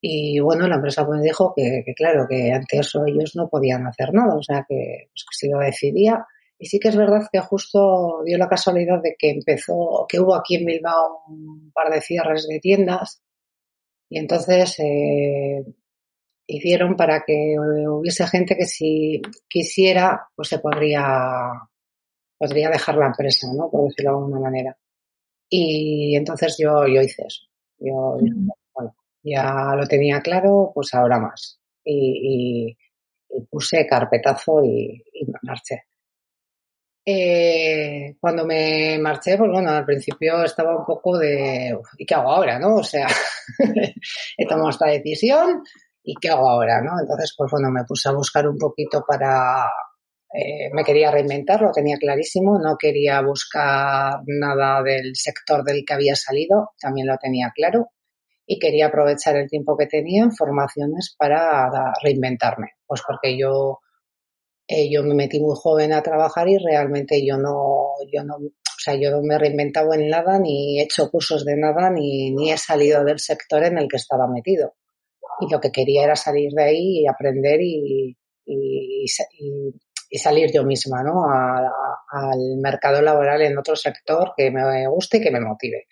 Y 0.00 0.40
bueno, 0.40 0.66
la 0.66 0.76
empresa 0.76 1.06
me 1.06 1.20
dijo 1.20 1.52
que, 1.54 1.82
que, 1.84 1.92
claro, 1.92 2.26
que 2.26 2.52
ante 2.52 2.78
eso 2.78 3.04
ellos 3.06 3.32
no 3.36 3.50
podían 3.50 3.86
hacer 3.86 4.14
nada, 4.14 4.34
o 4.34 4.42
sea 4.42 4.64
que, 4.66 5.10
pues, 5.12 5.26
que 5.30 5.36
si 5.36 5.50
lo 5.50 5.58
decidía, 5.58 6.24
y 6.62 6.66
sí 6.66 6.78
que 6.78 6.90
es 6.90 6.96
verdad 6.96 7.26
que 7.32 7.40
justo 7.40 8.22
dio 8.24 8.38
la 8.38 8.48
casualidad 8.48 9.02
de 9.02 9.16
que 9.18 9.30
empezó, 9.30 10.06
que 10.08 10.20
hubo 10.20 10.36
aquí 10.36 10.54
en 10.54 10.64
Bilbao 10.64 11.24
un 11.26 11.72
par 11.74 11.92
de 11.92 12.00
cierres 12.00 12.46
de 12.46 12.60
tiendas 12.60 13.20
y 14.08 14.20
entonces 14.20 14.78
eh, 14.78 15.64
hicieron 16.46 16.94
para 16.94 17.24
que 17.26 17.56
hubiese 17.58 18.28
gente 18.28 18.54
que 18.56 18.66
si 18.66 19.20
quisiera, 19.48 20.28
pues 20.36 20.50
se 20.50 20.60
podría, 20.60 21.50
podría 22.38 22.70
dejar 22.70 22.94
la 22.94 23.06
empresa, 23.06 23.48
¿no? 23.56 23.68
Por 23.68 23.88
decirlo 23.88 24.12
de 24.12 24.16
alguna 24.18 24.38
manera. 24.38 24.78
Y 25.48 26.14
entonces 26.14 26.56
yo, 26.60 26.86
yo 26.86 27.02
hice 27.02 27.24
eso. 27.26 27.42
Yo, 27.80 28.18
bueno, 28.72 28.94
ya 29.24 29.74
lo 29.76 29.84
tenía 29.88 30.20
claro, 30.20 30.70
pues 30.72 30.94
ahora 30.94 31.18
más. 31.18 31.58
Y, 31.82 32.68
y, 32.70 32.78
y 33.30 33.40
puse 33.50 33.84
carpetazo 33.84 34.62
y, 34.64 35.02
y 35.12 35.26
marché. 35.42 35.86
Eh, 37.04 38.14
cuando 38.20 38.46
me 38.46 38.96
marché, 39.00 39.36
pues 39.36 39.50
bueno, 39.50 39.70
al 39.70 39.84
principio 39.84 40.44
estaba 40.44 40.78
un 40.78 40.84
poco 40.84 41.18
de, 41.18 41.76
¿y 41.98 42.06
qué 42.06 42.14
hago 42.14 42.30
ahora, 42.30 42.58
no? 42.60 42.76
O 42.76 42.84
sea, 42.84 43.08
he 44.38 44.46
tomado 44.46 44.70
esta 44.70 44.86
decisión 44.86 45.62
y 46.04 46.14
¿qué 46.20 46.30
hago 46.30 46.48
ahora, 46.48 46.80
no? 46.80 46.92
Entonces, 47.00 47.34
pues 47.36 47.50
bueno, 47.50 47.70
me 47.70 47.84
puse 47.84 48.08
a 48.08 48.12
buscar 48.12 48.46
un 48.48 48.56
poquito 48.56 49.04
para, 49.06 49.66
eh, 50.32 50.70
me 50.72 50.84
quería 50.84 51.10
reinventar, 51.10 51.60
lo 51.60 51.72
tenía 51.72 51.96
clarísimo, 51.96 52.58
no 52.58 52.76
quería 52.78 53.20
buscar 53.20 54.20
nada 54.26 54.82
del 54.82 55.14
sector 55.14 55.64
del 55.64 55.84
que 55.84 55.94
había 55.94 56.14
salido, 56.14 56.70
también 56.80 57.08
lo 57.08 57.18
tenía 57.18 57.52
claro, 57.54 57.88
y 58.46 58.58
quería 58.58 58.86
aprovechar 58.86 59.36
el 59.36 59.48
tiempo 59.48 59.76
que 59.76 59.86
tenía 59.86 60.22
en 60.24 60.32
formaciones 60.32 61.14
para 61.18 61.68
reinventarme, 62.02 62.72
pues 62.86 63.02
porque 63.06 63.36
yo 63.36 63.80
eh, 64.66 64.90
yo 64.90 65.02
me 65.02 65.14
metí 65.14 65.40
muy 65.40 65.54
joven 65.56 65.92
a 65.92 66.02
trabajar 66.02 66.48
y 66.48 66.58
realmente 66.58 67.24
yo 67.26 67.36
no, 67.36 67.88
yo 68.12 68.24
no, 68.24 68.36
o 68.36 68.78
sea, 68.78 68.94
yo 68.94 69.10
no 69.10 69.22
me 69.22 69.34
he 69.34 69.38
reinventado 69.38 69.92
en 69.94 70.08
nada, 70.08 70.38
ni 70.38 70.78
he 70.78 70.84
hecho 70.84 71.10
cursos 71.10 71.44
de 71.44 71.56
nada, 71.56 71.90
ni, 71.90 72.30
ni 72.30 72.50
he 72.52 72.58
salido 72.58 73.04
del 73.04 73.18
sector 73.18 73.64
en 73.64 73.78
el 73.78 73.88
que 73.88 73.96
estaba 73.96 74.26
metido. 74.28 74.74
Y 75.40 75.52
lo 75.52 75.60
que 75.60 75.72
quería 75.72 76.04
era 76.04 76.16
salir 76.16 76.52
de 76.52 76.62
ahí 76.62 77.00
y 77.00 77.06
aprender 77.06 77.60
y, 77.60 78.16
y, 78.44 79.06
salir 80.18 80.50
yo 80.52 80.62
misma, 80.64 81.02
¿no? 81.02 81.24
al 81.24 82.56
mercado 82.62 83.00
laboral 83.00 83.42
en 83.42 83.56
otro 83.58 83.74
sector 83.74 84.34
que 84.36 84.50
me 84.50 84.86
guste 84.88 85.18
y 85.18 85.20
que 85.22 85.30
me 85.30 85.40
motive. 85.40 85.86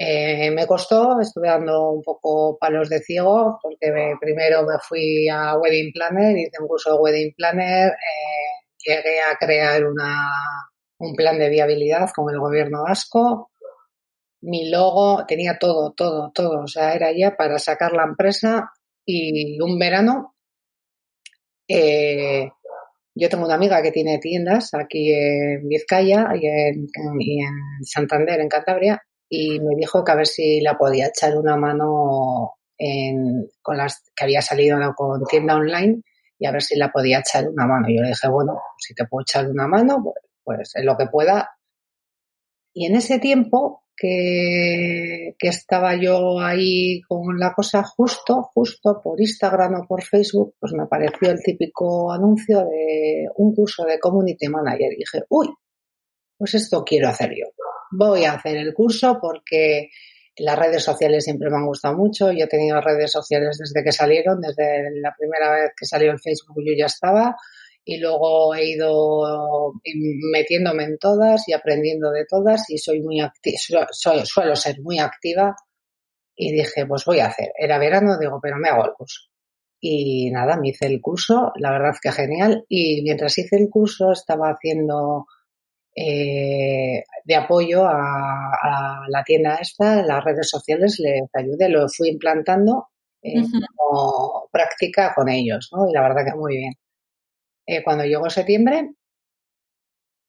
Eh, 0.00 0.52
me 0.52 0.64
costó, 0.66 1.20
estuve 1.20 1.48
dando 1.48 1.90
un 1.90 2.02
poco 2.02 2.56
palos 2.56 2.88
de 2.88 3.00
ciego 3.00 3.58
porque 3.60 3.90
me, 3.90 4.14
primero 4.20 4.62
me 4.62 4.78
fui 4.80 5.28
a 5.28 5.56
Wedding 5.58 5.92
Planner, 5.92 6.36
hice 6.38 6.60
un 6.60 6.68
curso 6.68 6.92
de 6.92 6.98
Wedding 7.00 7.34
Planner, 7.36 7.88
eh, 7.88 8.66
llegué 8.78 9.20
a 9.20 9.36
crear 9.36 9.84
una, 9.84 10.30
un 10.98 11.14
plan 11.16 11.36
de 11.38 11.48
viabilidad 11.48 12.10
con 12.14 12.32
el 12.32 12.38
gobierno 12.38 12.84
vasco, 12.84 13.50
mi 14.42 14.70
logo, 14.70 15.26
tenía 15.26 15.58
todo, 15.58 15.92
todo, 15.96 16.30
todo, 16.32 16.60
o 16.62 16.68
sea, 16.68 16.94
era 16.94 17.10
ya 17.12 17.36
para 17.36 17.58
sacar 17.58 17.92
la 17.92 18.04
empresa 18.04 18.70
y 19.04 19.60
un 19.60 19.78
verano 19.80 20.36
eh, 21.68 22.48
yo 23.14 23.28
tengo 23.28 23.44
una 23.44 23.56
amiga 23.56 23.82
que 23.82 23.90
tiene 23.90 24.18
tiendas 24.18 24.72
aquí 24.74 25.12
en 25.12 25.68
Vizcaya 25.68 26.28
y 26.40 26.46
en, 26.46 26.86
y 27.18 27.42
en 27.42 27.84
Santander, 27.84 28.40
en 28.40 28.48
Cantabria, 28.48 29.02
y 29.28 29.60
me 29.60 29.74
dijo 29.76 30.04
que 30.04 30.12
a 30.12 30.16
ver 30.16 30.26
si 30.26 30.60
la 30.60 30.78
podía 30.78 31.08
echar 31.08 31.36
una 31.36 31.56
mano 31.56 32.54
en, 32.78 33.48
con 33.60 33.76
las 33.76 34.02
que 34.14 34.24
había 34.24 34.40
salido 34.40 34.78
con 34.96 35.24
tienda 35.24 35.56
online 35.56 36.02
y 36.38 36.46
a 36.46 36.52
ver 36.52 36.62
si 36.62 36.76
la 36.76 36.90
podía 36.90 37.18
echar 37.18 37.48
una 37.48 37.66
mano. 37.66 37.88
Yo 37.88 38.02
le 38.02 38.08
dije, 38.08 38.28
bueno, 38.28 38.60
si 38.78 38.94
te 38.94 39.04
puedo 39.06 39.22
echar 39.22 39.48
una 39.48 39.66
mano, 39.66 40.02
pues, 40.02 40.16
pues 40.44 40.76
en 40.76 40.86
lo 40.86 40.96
que 40.96 41.06
pueda. 41.06 41.50
Y 42.72 42.86
en 42.86 42.96
ese 42.96 43.18
tiempo 43.18 43.82
que, 43.96 45.34
que 45.36 45.48
estaba 45.48 45.96
yo 45.96 46.38
ahí 46.38 47.00
con 47.08 47.38
la 47.38 47.52
cosa 47.52 47.82
justo, 47.82 48.50
justo 48.54 49.00
por 49.02 49.20
Instagram 49.20 49.80
o 49.80 49.86
por 49.86 50.04
Facebook, 50.04 50.54
pues 50.60 50.72
me 50.72 50.84
apareció 50.84 51.30
el 51.30 51.42
típico 51.42 52.12
anuncio 52.12 52.60
de 52.60 53.26
un 53.36 53.54
curso 53.54 53.84
de 53.84 53.98
Community 53.98 54.48
Manager. 54.48 54.92
Y 54.92 54.98
dije, 54.98 55.24
uy, 55.28 55.48
pues 56.38 56.54
esto 56.54 56.84
quiero 56.84 57.08
hacer 57.08 57.30
yo 57.30 57.46
voy 57.90 58.24
a 58.24 58.34
hacer 58.34 58.56
el 58.56 58.74
curso 58.74 59.18
porque 59.20 59.90
las 60.36 60.58
redes 60.58 60.84
sociales 60.84 61.24
siempre 61.24 61.50
me 61.50 61.56
han 61.56 61.66
gustado 61.66 61.96
mucho. 61.96 62.30
Yo 62.32 62.44
he 62.44 62.48
tenido 62.48 62.80
redes 62.80 63.12
sociales 63.12 63.58
desde 63.58 63.84
que 63.84 63.92
salieron, 63.92 64.40
desde 64.40 65.00
la 65.00 65.14
primera 65.18 65.52
vez 65.52 65.72
que 65.76 65.86
salió 65.86 66.12
el 66.12 66.20
Facebook 66.20 66.62
yo 66.64 66.72
ya 66.76 66.86
estaba 66.86 67.36
y 67.84 67.98
luego 67.98 68.54
he 68.54 68.70
ido 68.70 69.72
metiéndome 70.32 70.84
en 70.84 70.98
todas 70.98 71.48
y 71.48 71.54
aprendiendo 71.54 72.10
de 72.10 72.26
todas 72.26 72.68
y 72.68 72.76
soy 72.76 73.00
muy 73.00 73.20
activa, 73.20 73.86
suelo 73.90 74.54
ser 74.54 74.80
muy 74.82 74.98
activa 74.98 75.56
y 76.36 76.52
dije, 76.52 76.86
pues 76.86 77.04
voy 77.04 77.20
a 77.20 77.26
hacer. 77.26 77.48
Era 77.58 77.78
verano, 77.78 78.18
digo, 78.18 78.38
pero 78.40 78.58
me 78.58 78.68
hago 78.68 78.84
el 78.84 78.92
curso. 78.92 79.22
Y 79.80 80.30
nada, 80.30 80.56
me 80.56 80.68
hice 80.68 80.86
el 80.86 81.00
curso, 81.00 81.52
la 81.56 81.72
verdad 81.72 81.96
que 82.00 82.12
genial. 82.12 82.64
Y 82.68 83.02
mientras 83.02 83.38
hice 83.38 83.56
el 83.56 83.68
curso 83.70 84.12
estaba 84.12 84.50
haciendo 84.50 85.26
eh, 86.00 87.02
de 87.24 87.34
apoyo 87.34 87.84
a, 87.84 88.52
a, 88.52 89.00
la 89.08 89.24
tienda 89.24 89.56
esta, 89.56 90.02
las 90.02 90.22
redes 90.24 90.48
sociales 90.48 90.98
les 91.00 91.28
ayude, 91.34 91.68
lo 91.68 91.88
fui 91.88 92.08
implantando 92.10 92.88
eh, 93.20 93.40
uh 93.40 93.42
-huh. 93.42 93.66
como 93.74 94.48
práctica 94.52 95.12
con 95.14 95.28
ellos, 95.28 95.70
¿no? 95.72 95.88
Y 95.88 95.92
la 95.92 96.02
verdad 96.02 96.24
que 96.24 96.38
muy 96.38 96.56
bien. 96.56 96.74
Eh, 97.66 97.82
cuando 97.82 98.04
llegó 98.04 98.30
septiembre, 98.30 98.90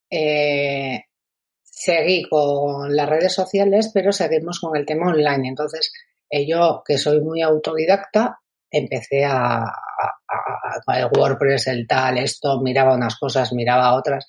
eh, 0.10 1.04
seguí 1.62 2.24
con 2.28 2.96
las 2.96 3.08
redes 3.08 3.34
sociales, 3.34 3.92
pero 3.94 4.12
seguimos 4.12 4.60
con 4.60 4.76
el 4.76 4.86
tema 4.86 5.12
online. 5.12 5.50
Entonces, 5.50 5.94
eh, 6.30 6.48
yo, 6.48 6.82
que 6.86 6.98
soy 6.98 7.22
muy 7.22 7.42
autodidacta, 7.42 8.40
empecé 8.72 9.24
a, 9.24 9.64
a, 9.64 9.72
a, 10.88 11.00
el 11.00 11.10
WordPress, 11.16 11.68
el 11.68 11.88
tal, 11.88 12.18
esto, 12.18 12.60
miraba 12.62 12.96
unas 12.96 13.18
cosas, 13.18 13.54
miraba 13.54 13.96
otras 13.96 14.26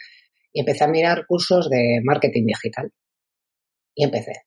y 0.53 0.61
empecé 0.61 0.85
a 0.85 0.89
mirar 0.89 1.27
cursos 1.27 1.69
de 1.71 2.01
marketing 2.05 2.47
digital. 2.47 2.93
Y 3.95 4.05
empecé. 4.05 4.45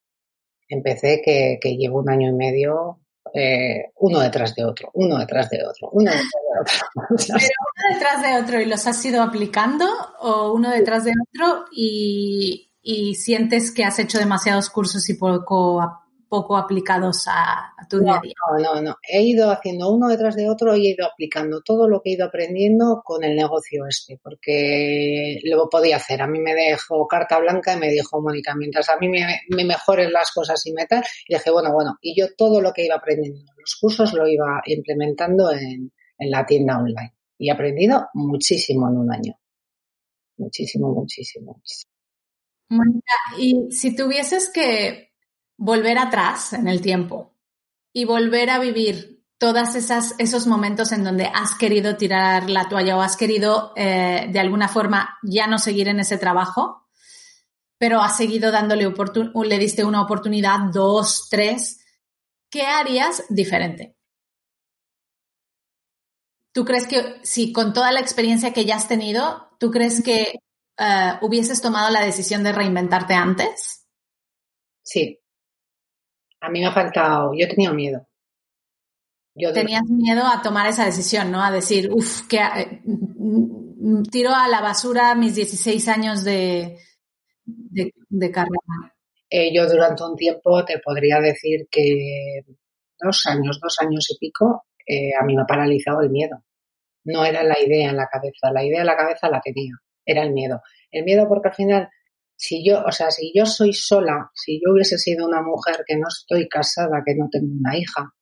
Empecé 0.67 1.21
que, 1.23 1.59
que 1.61 1.75
llevo 1.75 1.99
un 1.99 2.09
año 2.09 2.29
y 2.29 2.33
medio 2.33 3.03
eh, 3.33 3.91
uno 3.95 4.19
detrás 4.19 4.53
de 4.53 4.65
otro, 4.65 4.91
uno 4.93 5.17
detrás 5.17 5.49
de 5.49 5.57
otro, 5.65 5.89
uno 5.91 6.11
detrás 6.11 6.29
de 6.29 6.61
otro. 6.61 6.87
Pero 7.17 7.55
uno 7.75 7.93
detrás 7.93 8.21
de 8.21 8.43
otro 8.43 8.61
y 8.61 8.65
los 8.65 8.85
has 8.85 9.05
ido 9.05 9.21
aplicando 9.21 9.85
o 10.19 10.53
uno 10.53 10.69
detrás 10.71 11.05
de 11.05 11.11
otro 11.11 11.65
y, 11.71 12.71
y 12.81 13.15
sientes 13.15 13.71
que 13.71 13.85
has 13.85 13.97
hecho 13.99 14.19
demasiados 14.19 14.69
cursos 14.69 15.09
y 15.09 15.15
poco, 15.15 16.02
poco 16.33 16.57
aplicados 16.57 17.27
a, 17.27 17.75
tu 17.87 17.99
día 17.99 18.15
a 18.15 18.19
día? 18.19 18.33
No, 18.57 18.73
no, 18.73 18.81
no. 18.81 18.97
He 19.07 19.21
ido 19.21 19.51
haciendo 19.51 19.91
uno 19.91 20.07
detrás 20.07 20.35
de 20.35 20.49
otro 20.49 20.75
y 20.75 20.87
he 20.87 20.93
ido 20.95 21.05
aplicando 21.05 21.61
todo 21.61 21.87
lo 21.87 22.01
que 22.01 22.09
he 22.09 22.13
ido 22.13 22.25
aprendiendo 22.25 23.03
con 23.05 23.23
el 23.23 23.35
negocio 23.35 23.85
este, 23.87 24.19
porque 24.23 25.39
lo 25.43 25.69
podía 25.69 25.97
hacer. 25.97 26.23
A 26.23 26.27
mí 26.27 26.39
me 26.39 26.55
dejó 26.55 27.07
carta 27.07 27.37
blanca 27.37 27.75
y 27.75 27.79
me 27.79 27.91
dijo 27.91 28.19
Mónica, 28.19 28.55
mientras 28.55 28.89
a 28.89 28.97
mí 28.97 29.09
me, 29.09 29.41
me 29.49 29.63
mejoren 29.63 30.11
las 30.11 30.31
cosas 30.31 30.65
y 30.65 30.73
metal, 30.73 31.03
y 31.27 31.35
dije, 31.35 31.51
bueno, 31.51 31.71
bueno, 31.71 31.99
y 32.01 32.19
yo 32.19 32.33
todo 32.35 32.61
lo 32.61 32.73
que 32.73 32.85
iba 32.85 32.95
aprendiendo 32.95 33.39
en 33.39 33.45
los 33.59 33.77
cursos 33.79 34.11
lo 34.13 34.27
iba 34.27 34.59
implementando 34.65 35.51
en, 35.51 35.91
en 36.17 36.31
la 36.31 36.43
tienda 36.47 36.79
online. 36.79 37.13
Y 37.37 37.49
he 37.49 37.51
aprendido 37.51 38.07
muchísimo 38.15 38.89
en 38.89 38.97
un 38.97 39.13
año. 39.13 39.39
Muchísimo, 40.37 40.91
muchísimo. 40.91 41.61
Mónica, 42.69 43.13
y 43.37 43.71
si 43.71 43.95
tuvieses 43.95 44.49
que 44.51 45.12
volver 45.57 45.97
atrás 45.97 46.53
en 46.53 46.67
el 46.67 46.81
tiempo 46.81 47.35
y 47.93 48.05
volver 48.05 48.49
a 48.49 48.59
vivir 48.59 49.13
esas 49.75 50.15
esos 50.19 50.47
momentos 50.47 50.93
en 50.93 51.03
donde 51.03 51.25
has 51.25 51.55
querido 51.55 51.97
tirar 51.97 52.49
la 52.49 52.69
toalla 52.69 52.95
o 52.97 53.01
has 53.01 53.17
querido 53.17 53.73
eh, 53.75 54.29
de 54.31 54.39
alguna 54.39 54.69
forma 54.69 55.17
ya 55.21 55.47
no 55.47 55.59
seguir 55.59 55.89
en 55.89 55.99
ese 55.99 56.17
trabajo, 56.17 56.87
pero 57.77 58.01
has 58.01 58.15
seguido 58.15 58.51
dándole 58.51 58.87
le 59.43 59.59
diste 59.59 59.83
una 59.83 60.01
oportunidad, 60.01 60.59
dos, 60.71 61.27
tres, 61.29 61.81
¿qué 62.49 62.61
harías 62.61 63.25
diferente? 63.27 63.97
¿Tú 66.53 66.63
crees 66.63 66.87
que 66.87 67.19
si 67.23 67.51
con 67.51 67.73
toda 67.73 67.91
la 67.91 67.99
experiencia 67.99 68.53
que 68.53 68.63
ya 68.63 68.77
has 68.77 68.87
tenido, 68.87 69.49
tú 69.59 69.71
crees 69.71 70.01
que 70.03 70.35
uh, 70.79 71.25
hubieses 71.25 71.61
tomado 71.61 71.89
la 71.89 72.05
decisión 72.05 72.43
de 72.43 72.53
reinventarte 72.53 73.15
antes? 73.15 73.87
Sí. 74.83 75.22
A 76.43 76.49
mí 76.49 76.59
me 76.59 76.65
ha 76.65 76.73
faltado, 76.73 77.31
yo 77.33 77.47
tenía 77.47 77.71
miedo. 77.71 78.05
Yo 79.33 79.53
Tenías 79.53 79.83
miedo 79.89 80.23
a 80.25 80.41
tomar 80.41 80.67
esa 80.67 80.85
decisión, 80.85 81.31
¿no? 81.31 81.41
A 81.41 81.49
decir, 81.49 81.89
uff, 81.89 82.27
que 82.27 82.37
eh, 82.37 82.81
tiro 84.11 84.35
a 84.35 84.49
la 84.49 84.59
basura 84.59 85.15
mis 85.15 85.35
16 85.35 85.87
años 85.87 86.25
de, 86.25 86.77
de, 87.45 88.31
carrera. 88.31 88.93
Eh, 89.29 89.55
yo 89.55 89.67
durante 89.67 90.03
un 90.03 90.17
tiempo 90.17 90.65
te 90.65 90.79
podría 90.79 91.19
decir 91.21 91.67
que 91.71 92.41
dos 92.99 93.25
años, 93.25 93.59
dos 93.61 93.77
años 93.79 94.05
y 94.11 94.17
pico, 94.19 94.65
eh, 94.85 95.11
a 95.19 95.23
mí 95.23 95.35
me 95.35 95.43
ha 95.43 95.47
paralizado 95.47 96.01
el 96.01 96.09
miedo. 96.09 96.43
No 97.05 97.23
era 97.23 97.41
la 97.41 97.57
idea 97.57 97.89
en 97.89 97.95
la 97.95 98.07
cabeza, 98.07 98.51
la 98.51 98.65
idea 98.65 98.81
en 98.81 98.87
la 98.87 98.97
cabeza 98.97 99.29
la 99.29 99.39
tenía 99.39 99.73
era 100.05 100.23
el 100.23 100.33
miedo. 100.33 100.61
El 100.91 101.05
miedo 101.05 101.25
porque 101.27 101.47
al 101.47 101.55
final, 101.55 101.89
si 102.43 102.61
yo, 102.61 102.83
o 102.85 102.91
sea, 102.91 103.09
si 103.09 103.31
yo 103.33 103.45
soy 103.45 103.71
sola, 103.71 104.29
si 104.33 104.59
yo 104.59 104.73
hubiese 104.73 104.97
sido 104.97 105.25
una 105.25 105.41
mujer 105.41 105.85
que 105.87 105.95
no 105.95 106.07
estoy 106.09 106.49
casada, 106.49 107.01
que 107.05 107.15
no 107.15 107.29
tengo 107.31 107.47
una 107.57 107.77
hija, 107.77 108.13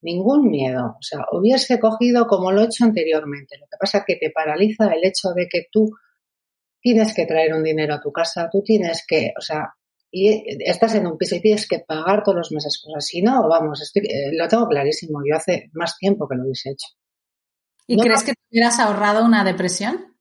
ningún 0.00 0.48
miedo. 0.48 0.96
O 0.98 1.02
sea, 1.02 1.26
hubiese 1.32 1.78
cogido 1.78 2.26
como 2.26 2.52
lo 2.52 2.62
he 2.62 2.64
hecho 2.64 2.84
anteriormente. 2.84 3.58
Lo 3.58 3.66
que 3.66 3.76
pasa 3.78 3.98
es 3.98 4.04
que 4.06 4.16
te 4.16 4.30
paraliza 4.30 4.86
el 4.86 5.04
hecho 5.04 5.34
de 5.36 5.46
que 5.46 5.66
tú 5.70 5.90
tienes 6.80 7.12
que 7.14 7.26
traer 7.26 7.52
un 7.52 7.62
dinero 7.62 7.96
a 7.96 8.00
tu 8.00 8.10
casa, 8.10 8.48
tú 8.50 8.62
tienes 8.62 9.04
que, 9.06 9.34
o 9.36 9.42
sea, 9.42 9.74
y 10.10 10.42
estás 10.64 10.94
en 10.94 11.06
un 11.06 11.18
piso 11.18 11.36
y 11.36 11.42
tienes 11.42 11.68
que 11.68 11.80
pagar 11.80 12.22
todos 12.22 12.38
los 12.38 12.52
meses 12.52 12.80
cosas. 12.82 13.04
Si 13.04 13.20
no, 13.20 13.46
vamos, 13.46 13.82
estoy, 13.82 14.04
eh, 14.06 14.30
lo 14.32 14.48
tengo 14.48 14.66
clarísimo. 14.68 15.20
Yo 15.28 15.36
hace 15.36 15.68
más 15.74 15.98
tiempo 15.98 16.26
que 16.26 16.36
lo 16.36 16.44
hubiese 16.44 16.70
hecho. 16.70 16.88
¿Y 17.86 17.98
crees 17.98 18.22
que 18.22 18.32
te 18.32 18.40
hubieras 18.50 18.78
ahorrado 18.80 19.22
una 19.22 19.44
depresión? 19.44 20.16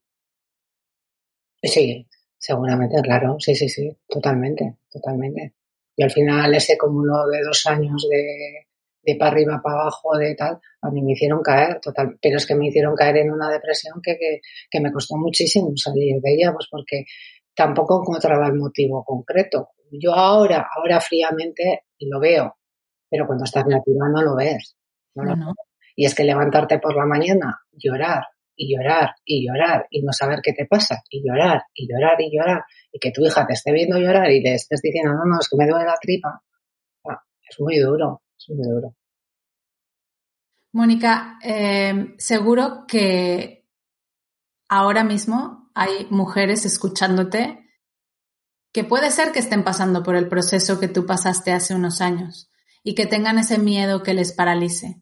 Sí, 1.63 2.05
seguramente, 2.39 3.01
claro, 3.01 3.35
sí, 3.39 3.53
sí, 3.53 3.69
sí, 3.69 3.95
totalmente, 4.07 4.77
totalmente. 4.89 5.53
Y 5.95 6.03
al 6.03 6.11
final 6.11 6.55
ese 6.55 6.77
cúmulo 6.77 7.27
de 7.27 7.41
dos 7.43 7.67
años 7.67 8.07
de, 8.09 8.67
de 9.03 9.15
para 9.15 9.31
arriba, 9.31 9.61
para 9.61 9.81
abajo, 9.81 10.17
de 10.17 10.33
tal, 10.33 10.59
a 10.81 10.89
mí 10.89 11.01
me 11.01 11.11
hicieron 11.11 11.41
caer, 11.43 11.79
total, 11.81 12.17
pero 12.21 12.37
es 12.37 12.47
que 12.47 12.55
me 12.55 12.67
hicieron 12.67 12.95
caer 12.95 13.17
en 13.17 13.31
una 13.31 13.49
depresión 13.49 14.01
que, 14.01 14.17
que, 14.17 14.39
que 14.71 14.79
me 14.79 14.91
costó 14.91 15.17
muchísimo 15.17 15.71
salir 15.75 16.21
de 16.21 16.33
ella, 16.33 16.53
pues 16.53 16.67
porque 16.71 17.03
tampoco 17.53 18.01
encontraba 18.01 18.47
el 18.47 18.55
motivo 18.55 19.03
concreto. 19.03 19.71
Yo 19.91 20.13
ahora, 20.13 20.67
ahora 20.73 21.01
fríamente 21.01 21.83
lo 21.99 22.19
veo, 22.19 22.57
pero 23.09 23.27
cuando 23.27 23.43
estás 23.43 23.65
nativa 23.65 24.07
no 24.09 24.21
lo 24.21 24.35
ves. 24.35 24.77
No, 25.15 25.35
no. 25.35 25.53
Y 25.95 26.05
es 26.05 26.15
que 26.15 26.23
levantarte 26.23 26.79
por 26.79 26.95
la 26.95 27.05
mañana, 27.05 27.59
llorar, 27.73 28.23
y 28.59 28.75
llorar 28.75 29.15
y 29.23 29.47
llorar 29.47 29.87
y 29.89 30.01
no 30.01 30.11
saber 30.11 30.41
qué 30.43 30.51
te 30.51 30.65
pasa 30.65 31.01
y 31.09 31.25
llorar 31.25 31.63
y 31.73 31.87
llorar 31.87 32.19
y 32.19 32.29
llorar 32.29 32.65
y 32.91 32.99
que 32.99 33.11
tu 33.11 33.25
hija 33.25 33.47
te 33.47 33.53
esté 33.53 33.71
viendo 33.71 33.97
llorar 33.97 34.29
y 34.29 34.41
le 34.41 34.55
estés 34.55 34.81
diciendo 34.81 35.13
no, 35.13 35.23
no, 35.25 35.39
es 35.39 35.47
que 35.47 35.55
me 35.55 35.65
duele 35.65 35.85
la 35.85 35.95
tripa, 35.99 36.43
ah, 37.07 37.23
es 37.49 37.59
muy 37.59 37.79
duro, 37.79 38.21
es 38.37 38.49
muy 38.49 38.67
duro. 38.67 38.95
Mónica, 40.73 41.39
eh, 41.41 42.15
seguro 42.17 42.85
que 42.85 43.65
ahora 44.67 45.05
mismo 45.05 45.71
hay 45.73 46.07
mujeres 46.09 46.65
escuchándote 46.65 47.65
que 48.73 48.83
puede 48.83 49.09
ser 49.09 49.31
que 49.31 49.39
estén 49.39 49.63
pasando 49.63 50.03
por 50.03 50.17
el 50.17 50.27
proceso 50.27 50.81
que 50.81 50.89
tú 50.89 51.05
pasaste 51.05 51.53
hace 51.53 51.73
unos 51.73 52.01
años 52.01 52.51
y 52.83 52.93
que 52.93 53.05
tengan 53.05 53.39
ese 53.39 53.57
miedo 53.57 54.03
que 54.03 54.13
les 54.13 54.33
paralice. 54.33 55.01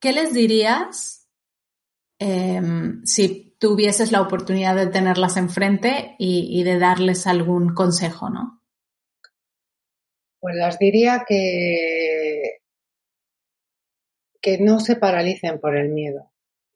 ¿Qué 0.00 0.12
les 0.12 0.32
dirías 0.32 1.17
Em, 2.20 3.04
si 3.04 3.56
tuvieses 3.58 4.10
la 4.10 4.20
oportunidad 4.20 4.74
de 4.74 4.88
tenerlas 4.88 5.36
enfrente 5.36 6.16
y, 6.18 6.62
de 6.64 6.78
darles 6.78 7.26
algún 7.26 7.74
consejo, 7.74 8.28
¿no? 8.28 8.60
Pues 10.40 10.54
las 10.56 10.78
diría 10.78 11.24
que, 11.26 12.58
que 14.40 14.58
no 14.58 14.80
se 14.80 14.96
paralicen 14.96 15.60
por 15.60 15.76
el 15.76 15.90
miedo, 15.90 16.32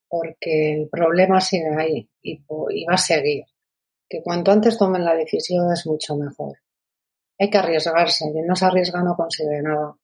porque 0.09 0.74
el 0.74 0.88
problema 0.88 1.40
sigue 1.40 1.74
ahí 1.76 2.11
y, 2.20 2.44
y 2.70 2.85
va 2.85 2.94
a 2.94 2.98
seguir. 2.98 3.44
Que 4.09 4.22
cuanto 4.22 4.52
antes 4.52 4.78
tomen 4.78 5.05
la 5.05 5.14
decisión 5.14 5.72
es 5.72 5.87
mucho 5.87 6.16
mejor. 6.16 6.59
Hay 7.38 7.50
que 7.50 7.59
arriesgarse, 7.59 8.31
quien 8.33 8.46
no 8.46 8.55
se 8.55 8.66
arriesga 8.66 9.02
no 9.02 9.16
consigue 9.16 9.62
nada. 9.62 9.96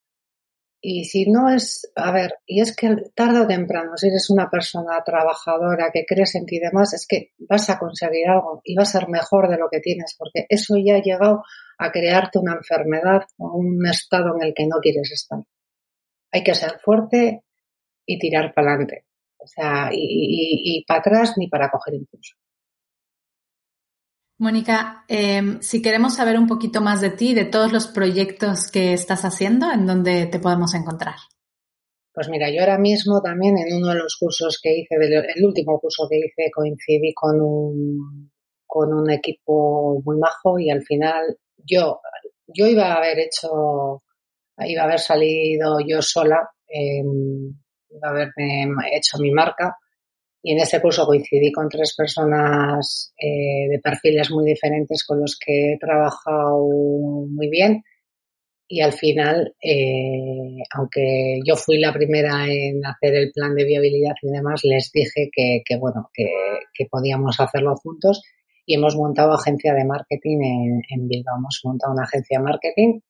Y 0.81 1.05
si 1.05 1.29
no 1.29 1.49
es, 1.49 1.91
a 1.97 2.13
ver, 2.13 2.35
y 2.47 2.61
es 2.61 2.75
que 2.77 2.95
tarde 3.15 3.41
o 3.41 3.47
temprano, 3.47 3.97
si 3.97 4.09
eres 4.09 4.31
una 4.31 4.49
persona 4.49 5.03
trabajadora 5.05 5.91
que 5.93 6.05
crees 6.07 6.37
en 6.37 6.47
ti 6.47 6.57
y 6.57 6.61
demás, 6.61 6.95
es 6.95 7.07
que 7.07 7.33
vas 7.39 7.69
a 7.69 7.79
conseguir 7.79 8.29
algo 8.29 8.61
y 8.65 8.77
vas 8.77 8.95
a 8.95 9.01
ser 9.01 9.09
mejor 9.09 9.49
de 9.49 9.59
lo 9.59 9.69
que 9.69 9.81
tienes, 9.81 10.15
porque 10.17 10.47
eso 10.49 10.77
ya 10.77 10.97
ha 10.97 11.03
llegado 11.03 11.43
a 11.79 11.91
crearte 11.91 12.39
una 12.39 12.55
enfermedad 12.55 13.23
o 13.39 13.57
un 13.57 13.85
estado 13.87 14.37
en 14.37 14.47
el 14.47 14.55
que 14.55 14.67
no 14.67 14.77
quieres 14.81 15.11
estar. 15.11 15.41
Hay 16.31 16.45
que 16.45 16.55
ser 16.55 16.79
fuerte 16.79 17.43
y 18.07 18.19
tirar 18.19 18.55
para 18.55 18.71
adelante. 18.71 19.05
O 19.39 19.47
sea, 19.47 19.91
y, 19.93 19.99
y, 19.99 20.79
y 20.79 20.85
para 20.85 21.01
atrás 21.01 21.35
ni 21.37 21.49
para 21.49 21.71
coger 21.71 21.95
impulso. 21.95 22.35
Mónica, 24.39 25.05
em, 25.09 25.61
si 25.61 25.83
queremos 25.83 26.15
saber 26.15 26.39
un 26.39 26.47
poquito 26.47 26.81
más 26.81 27.01
de 27.01 27.11
ti, 27.11 27.35
de 27.35 27.45
todos 27.45 27.73
los 27.73 27.89
proyectos 27.89 28.71
que 28.71 28.93
estás 28.93 29.25
haciendo, 29.25 29.67
¿en 29.73 29.85
dónde 29.85 30.27
te 30.27 30.39
podemos 30.39 30.75
encontrar? 30.75 31.17
Pues 32.15 32.29
mira, 32.29 32.49
yo 32.49 32.61
ahora 32.61 32.79
mismo 32.79 33.21
también 33.21 33.57
en 33.59 33.77
uno 33.77 33.89
de 33.89 33.97
los 33.97 34.17
cursos 34.17 34.61
que 34.63 34.79
hice, 34.79 34.95
el 34.95 35.45
último 35.45 35.81
curso 35.81 36.07
que 36.09 36.19
hice, 36.19 36.53
coincidí 36.55 37.13
con 37.15 37.41
un, 37.41 38.31
con 38.65 38.93
un 38.93 39.11
equipo 39.11 40.01
muy 40.05 40.17
majo 40.19 40.57
y 40.61 40.71
al 40.71 40.83
final 40.83 41.37
yo, 41.57 42.01
yo 42.47 42.67
iba 42.69 42.93
a 42.93 42.99
haber 42.99 43.19
hecho, 43.19 44.05
iba 44.59 44.83
a 44.83 44.85
haber 44.85 45.01
salido 45.01 45.79
yo 45.85 46.01
sola, 46.01 46.49
iba 46.69 48.09
a 48.09 48.11
haberme 48.11 48.73
hecho 48.93 49.19
mi 49.19 49.33
marca, 49.33 49.77
y 50.43 50.53
en 50.53 50.61
ese 50.61 50.81
curso 50.81 51.07
coincidí 51.07 51.51
con 51.53 51.69
tres 51.69 51.95
personas 51.97 53.13
eh, 53.19 53.69
de 53.69 53.81
perfiles 53.83 54.31
muy 54.31 54.45
diferentes 54.45 55.05
con 55.05 55.21
los 55.21 55.39
que 55.39 55.73
he 55.73 55.79
trabajado 55.79 56.59
muy 57.29 57.49
bien. 57.51 57.83
Y 58.71 58.83
al 58.83 58.93
final, 58.93 59.55
eh, 59.63 60.63
aunque 60.77 61.41
yo 61.45 61.57
fui 61.57 61.79
la 61.79 61.93
primera 61.93 62.47
en 62.47 62.85
hacer 62.85 63.15
el 63.15 63.33
plan 63.33 63.55
de 63.55 63.65
viabilidad 63.65 64.15
y 64.23 64.31
demás, 64.31 64.61
les 64.63 64.91
dije 64.93 65.31
que, 65.33 65.63
que 65.65 65.77
bueno, 65.79 66.11
que, 66.13 66.27
que, 66.75 66.85
podíamos 66.85 67.41
hacerlo 67.41 67.75
juntos. 67.77 68.23
Y 68.67 68.75
hemos 68.75 68.95
montado 68.95 69.33
agencia 69.33 69.73
de 69.73 69.87
marketing 69.87 70.39
en, 70.43 70.83
en 70.91 71.09
Bilbao. 71.09 71.39
Hemos 71.39 71.61
montado 71.65 71.95
una 71.95 72.05
agencia 72.05 72.39
de 72.39 72.45
marketing 72.45 73.01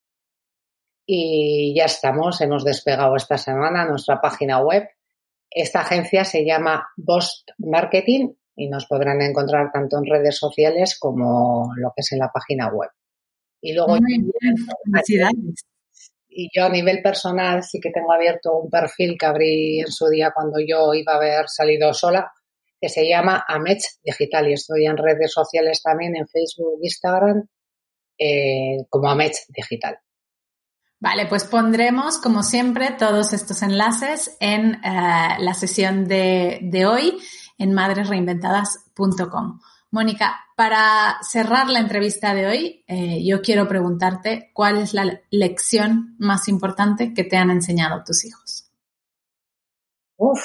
y 1.10 1.74
ya 1.74 1.86
estamos, 1.86 2.38
hemos 2.42 2.64
despegado 2.64 3.16
esta 3.16 3.38
semana 3.38 3.86
nuestra 3.86 4.20
página 4.20 4.60
web 4.60 4.86
esta 5.50 5.80
agencia 5.80 6.24
se 6.24 6.44
llama 6.44 6.88
Bost 6.96 7.50
Marketing 7.58 8.32
y 8.56 8.68
nos 8.68 8.86
podrán 8.86 9.22
encontrar 9.22 9.70
tanto 9.72 9.98
en 9.98 10.06
redes 10.06 10.36
sociales 10.36 10.98
como 10.98 11.70
lo 11.76 11.88
que 11.94 12.00
es 12.00 12.12
en 12.12 12.18
la 12.18 12.30
página 12.32 12.68
web. 12.68 12.90
Y 13.60 13.72
luego 13.72 13.96
y 16.30 16.50
yo 16.54 16.66
a 16.66 16.68
nivel 16.68 17.02
personal 17.02 17.64
sí 17.64 17.80
que 17.80 17.90
tengo 17.90 18.12
abierto 18.12 18.56
un 18.58 18.70
perfil 18.70 19.16
que 19.18 19.26
abrí 19.26 19.80
en 19.80 19.90
su 19.90 20.06
día 20.08 20.30
cuando 20.32 20.60
yo 20.60 20.94
iba 20.94 21.14
a 21.14 21.16
haber 21.16 21.48
salido 21.48 21.92
sola, 21.92 22.30
que 22.80 22.88
se 22.88 23.08
llama 23.08 23.44
Amech 23.48 23.82
Digital 24.04 24.48
y 24.48 24.52
estoy 24.52 24.86
en 24.86 24.96
redes 24.96 25.32
sociales 25.32 25.82
también, 25.82 26.14
en 26.14 26.28
Facebook, 26.28 26.78
Instagram, 26.80 27.48
eh, 28.16 28.76
como 28.88 29.10
Amech 29.10 29.34
Digital. 29.48 29.98
Vale, 31.00 31.26
pues 31.26 31.44
pondremos, 31.44 32.18
como 32.18 32.42
siempre, 32.42 32.90
todos 32.90 33.32
estos 33.32 33.62
enlaces 33.62 34.36
en 34.40 34.74
eh, 34.74 35.36
la 35.38 35.54
sesión 35.54 36.06
de, 36.06 36.58
de 36.62 36.86
hoy 36.86 37.18
en 37.56 37.72
madresreinventadas.com. 37.72 39.60
Mónica, 39.90 40.36
para 40.56 41.18
cerrar 41.22 41.70
la 41.70 41.78
entrevista 41.78 42.34
de 42.34 42.46
hoy, 42.46 42.84
eh, 42.88 43.24
yo 43.24 43.40
quiero 43.40 43.66
preguntarte 43.66 44.50
cuál 44.52 44.78
es 44.78 44.92
la 44.92 45.22
lección 45.30 46.16
más 46.18 46.48
importante 46.48 47.14
que 47.14 47.24
te 47.24 47.36
han 47.36 47.50
enseñado 47.50 48.02
tus 48.04 48.24
hijos. 48.24 48.70
Uf, 50.16 50.44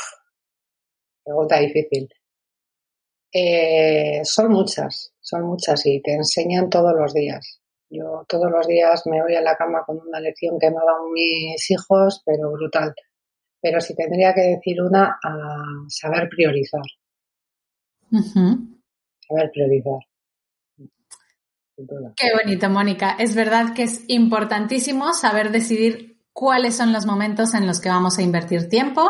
pregunta 1.23 1.59
difícil. 1.59 2.07
Eh, 3.33 4.21
son 4.23 4.51
muchas, 4.51 5.13
son 5.19 5.47
muchas 5.47 5.83
y 5.87 5.99
te 6.01 6.13
enseñan 6.13 6.69
todos 6.69 6.93
los 6.95 7.13
días. 7.13 7.59
Yo 7.93 8.25
todos 8.27 8.49
los 8.49 8.65
días 8.65 9.03
me 9.05 9.21
voy 9.21 9.35
a 9.35 9.41
la 9.41 9.55
cama 9.55 9.83
con 9.85 9.99
una 9.99 10.19
lección 10.19 10.57
que 10.59 10.71
me 10.71 10.77
han 10.77 10.85
dado 10.85 11.11
mis 11.11 11.69
hijos, 11.69 12.23
pero 12.25 12.51
brutal. 12.51 12.91
Pero 13.61 13.79
si 13.79 13.95
tendría 13.95 14.33
que 14.33 14.41
decir 14.41 14.81
una, 14.81 15.19
a 15.23 15.63
saber 15.89 16.27
priorizar. 16.27 16.81
Saber 18.09 19.51
priorizar. 19.53 19.99
Qué 22.15 22.31
bonito, 22.33 22.69
Mónica. 22.69 23.15
Es 23.19 23.35
verdad 23.35 23.75
que 23.75 23.83
es 23.83 24.03
importantísimo 24.07 25.13
saber 25.13 25.51
decidir 25.51 26.19
cuáles 26.31 26.75
son 26.75 26.93
los 26.93 27.05
momentos 27.05 27.53
en 27.53 27.67
los 27.67 27.79
que 27.79 27.89
vamos 27.89 28.17
a 28.17 28.23
invertir 28.23 28.69
tiempo, 28.69 29.07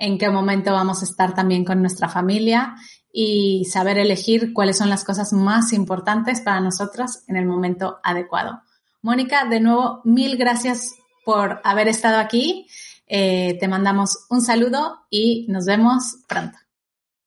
en 0.00 0.16
qué 0.18 0.30
momento 0.30 0.72
vamos 0.72 1.02
a 1.02 1.04
estar 1.04 1.34
también 1.34 1.64
con 1.64 1.80
nuestra 1.82 2.08
familia 2.08 2.74
y 3.12 3.66
saber 3.66 3.98
elegir 3.98 4.52
cuáles 4.54 4.78
son 4.78 4.88
las 4.88 5.04
cosas 5.04 5.32
más 5.32 5.72
importantes 5.72 6.40
para 6.40 6.60
nosotras 6.60 7.24
en 7.28 7.36
el 7.36 7.44
momento 7.44 8.00
adecuado. 8.02 8.62
Mónica, 9.02 9.44
de 9.44 9.60
nuevo, 9.60 10.00
mil 10.04 10.36
gracias 10.38 10.94
por 11.24 11.60
haber 11.64 11.86
estado 11.86 12.18
aquí. 12.18 12.66
Eh, 13.06 13.58
te 13.60 13.68
mandamos 13.68 14.26
un 14.30 14.40
saludo 14.40 15.06
y 15.10 15.46
nos 15.48 15.66
vemos 15.66 16.24
pronto. 16.26 16.56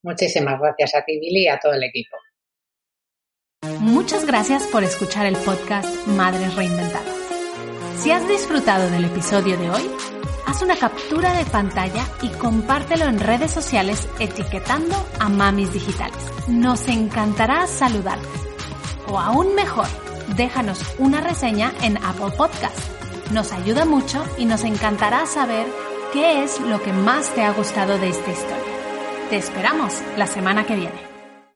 Muchísimas 0.02 0.60
gracias 0.60 0.96
a 0.96 1.06
ti, 1.06 1.20
Billy, 1.20 1.44
y 1.44 1.48
a 1.48 1.60
todo 1.60 1.74
el 1.74 1.84
equipo. 1.84 2.18
Muchas 3.80 4.26
gracias 4.26 4.64
por 4.68 4.84
escuchar 4.84 5.28
el 5.28 5.36
podcast 5.38 6.08
Madres 6.08 6.56
Reinventadas. 6.56 7.08
Si 7.98 8.12
has 8.12 8.28
disfrutado 8.28 8.90
del 8.90 9.06
episodio 9.06 9.58
de 9.58 9.70
hoy, 9.70 9.90
haz 10.46 10.62
una 10.62 10.76
captura 10.76 11.34
de 11.34 11.46
pantalla 11.46 12.06
y 12.22 12.30
compártelo 12.30 13.06
en 13.06 13.20
redes 13.20 13.52
sociales 13.52 14.08
etiquetando 14.20 14.96
a 15.20 15.30
Mamis 15.30 15.74
Digitales. 15.74 16.32
Nos 16.48 16.88
encantará 16.88 17.68
saludarte. 17.68 18.28
O 19.08 19.20
aún 19.20 19.56
mejor, 19.56 19.88
déjanos 20.36 20.80
una 20.98 21.22
reseña 21.22 21.74
en 21.82 21.98
Apple 21.98 22.32
Podcast. 22.38 22.78
Nos 23.32 23.52
ayuda 23.52 23.86
mucho 23.86 24.24
y 24.38 24.46
nos 24.46 24.64
encantará 24.64 25.26
saber 25.26 25.66
qué 26.12 26.44
es 26.44 26.60
lo 26.60 26.82
que 26.82 26.94
más 26.94 27.34
te 27.34 27.44
ha 27.44 27.54
gustado 27.54 27.98
de 27.98 28.10
esta 28.10 28.32
historia. 28.32 28.74
Te 29.30 29.38
esperamos 29.38 30.02
la 30.18 30.28
semana 30.28 30.66
que 30.66 30.76
viene. 30.76 31.13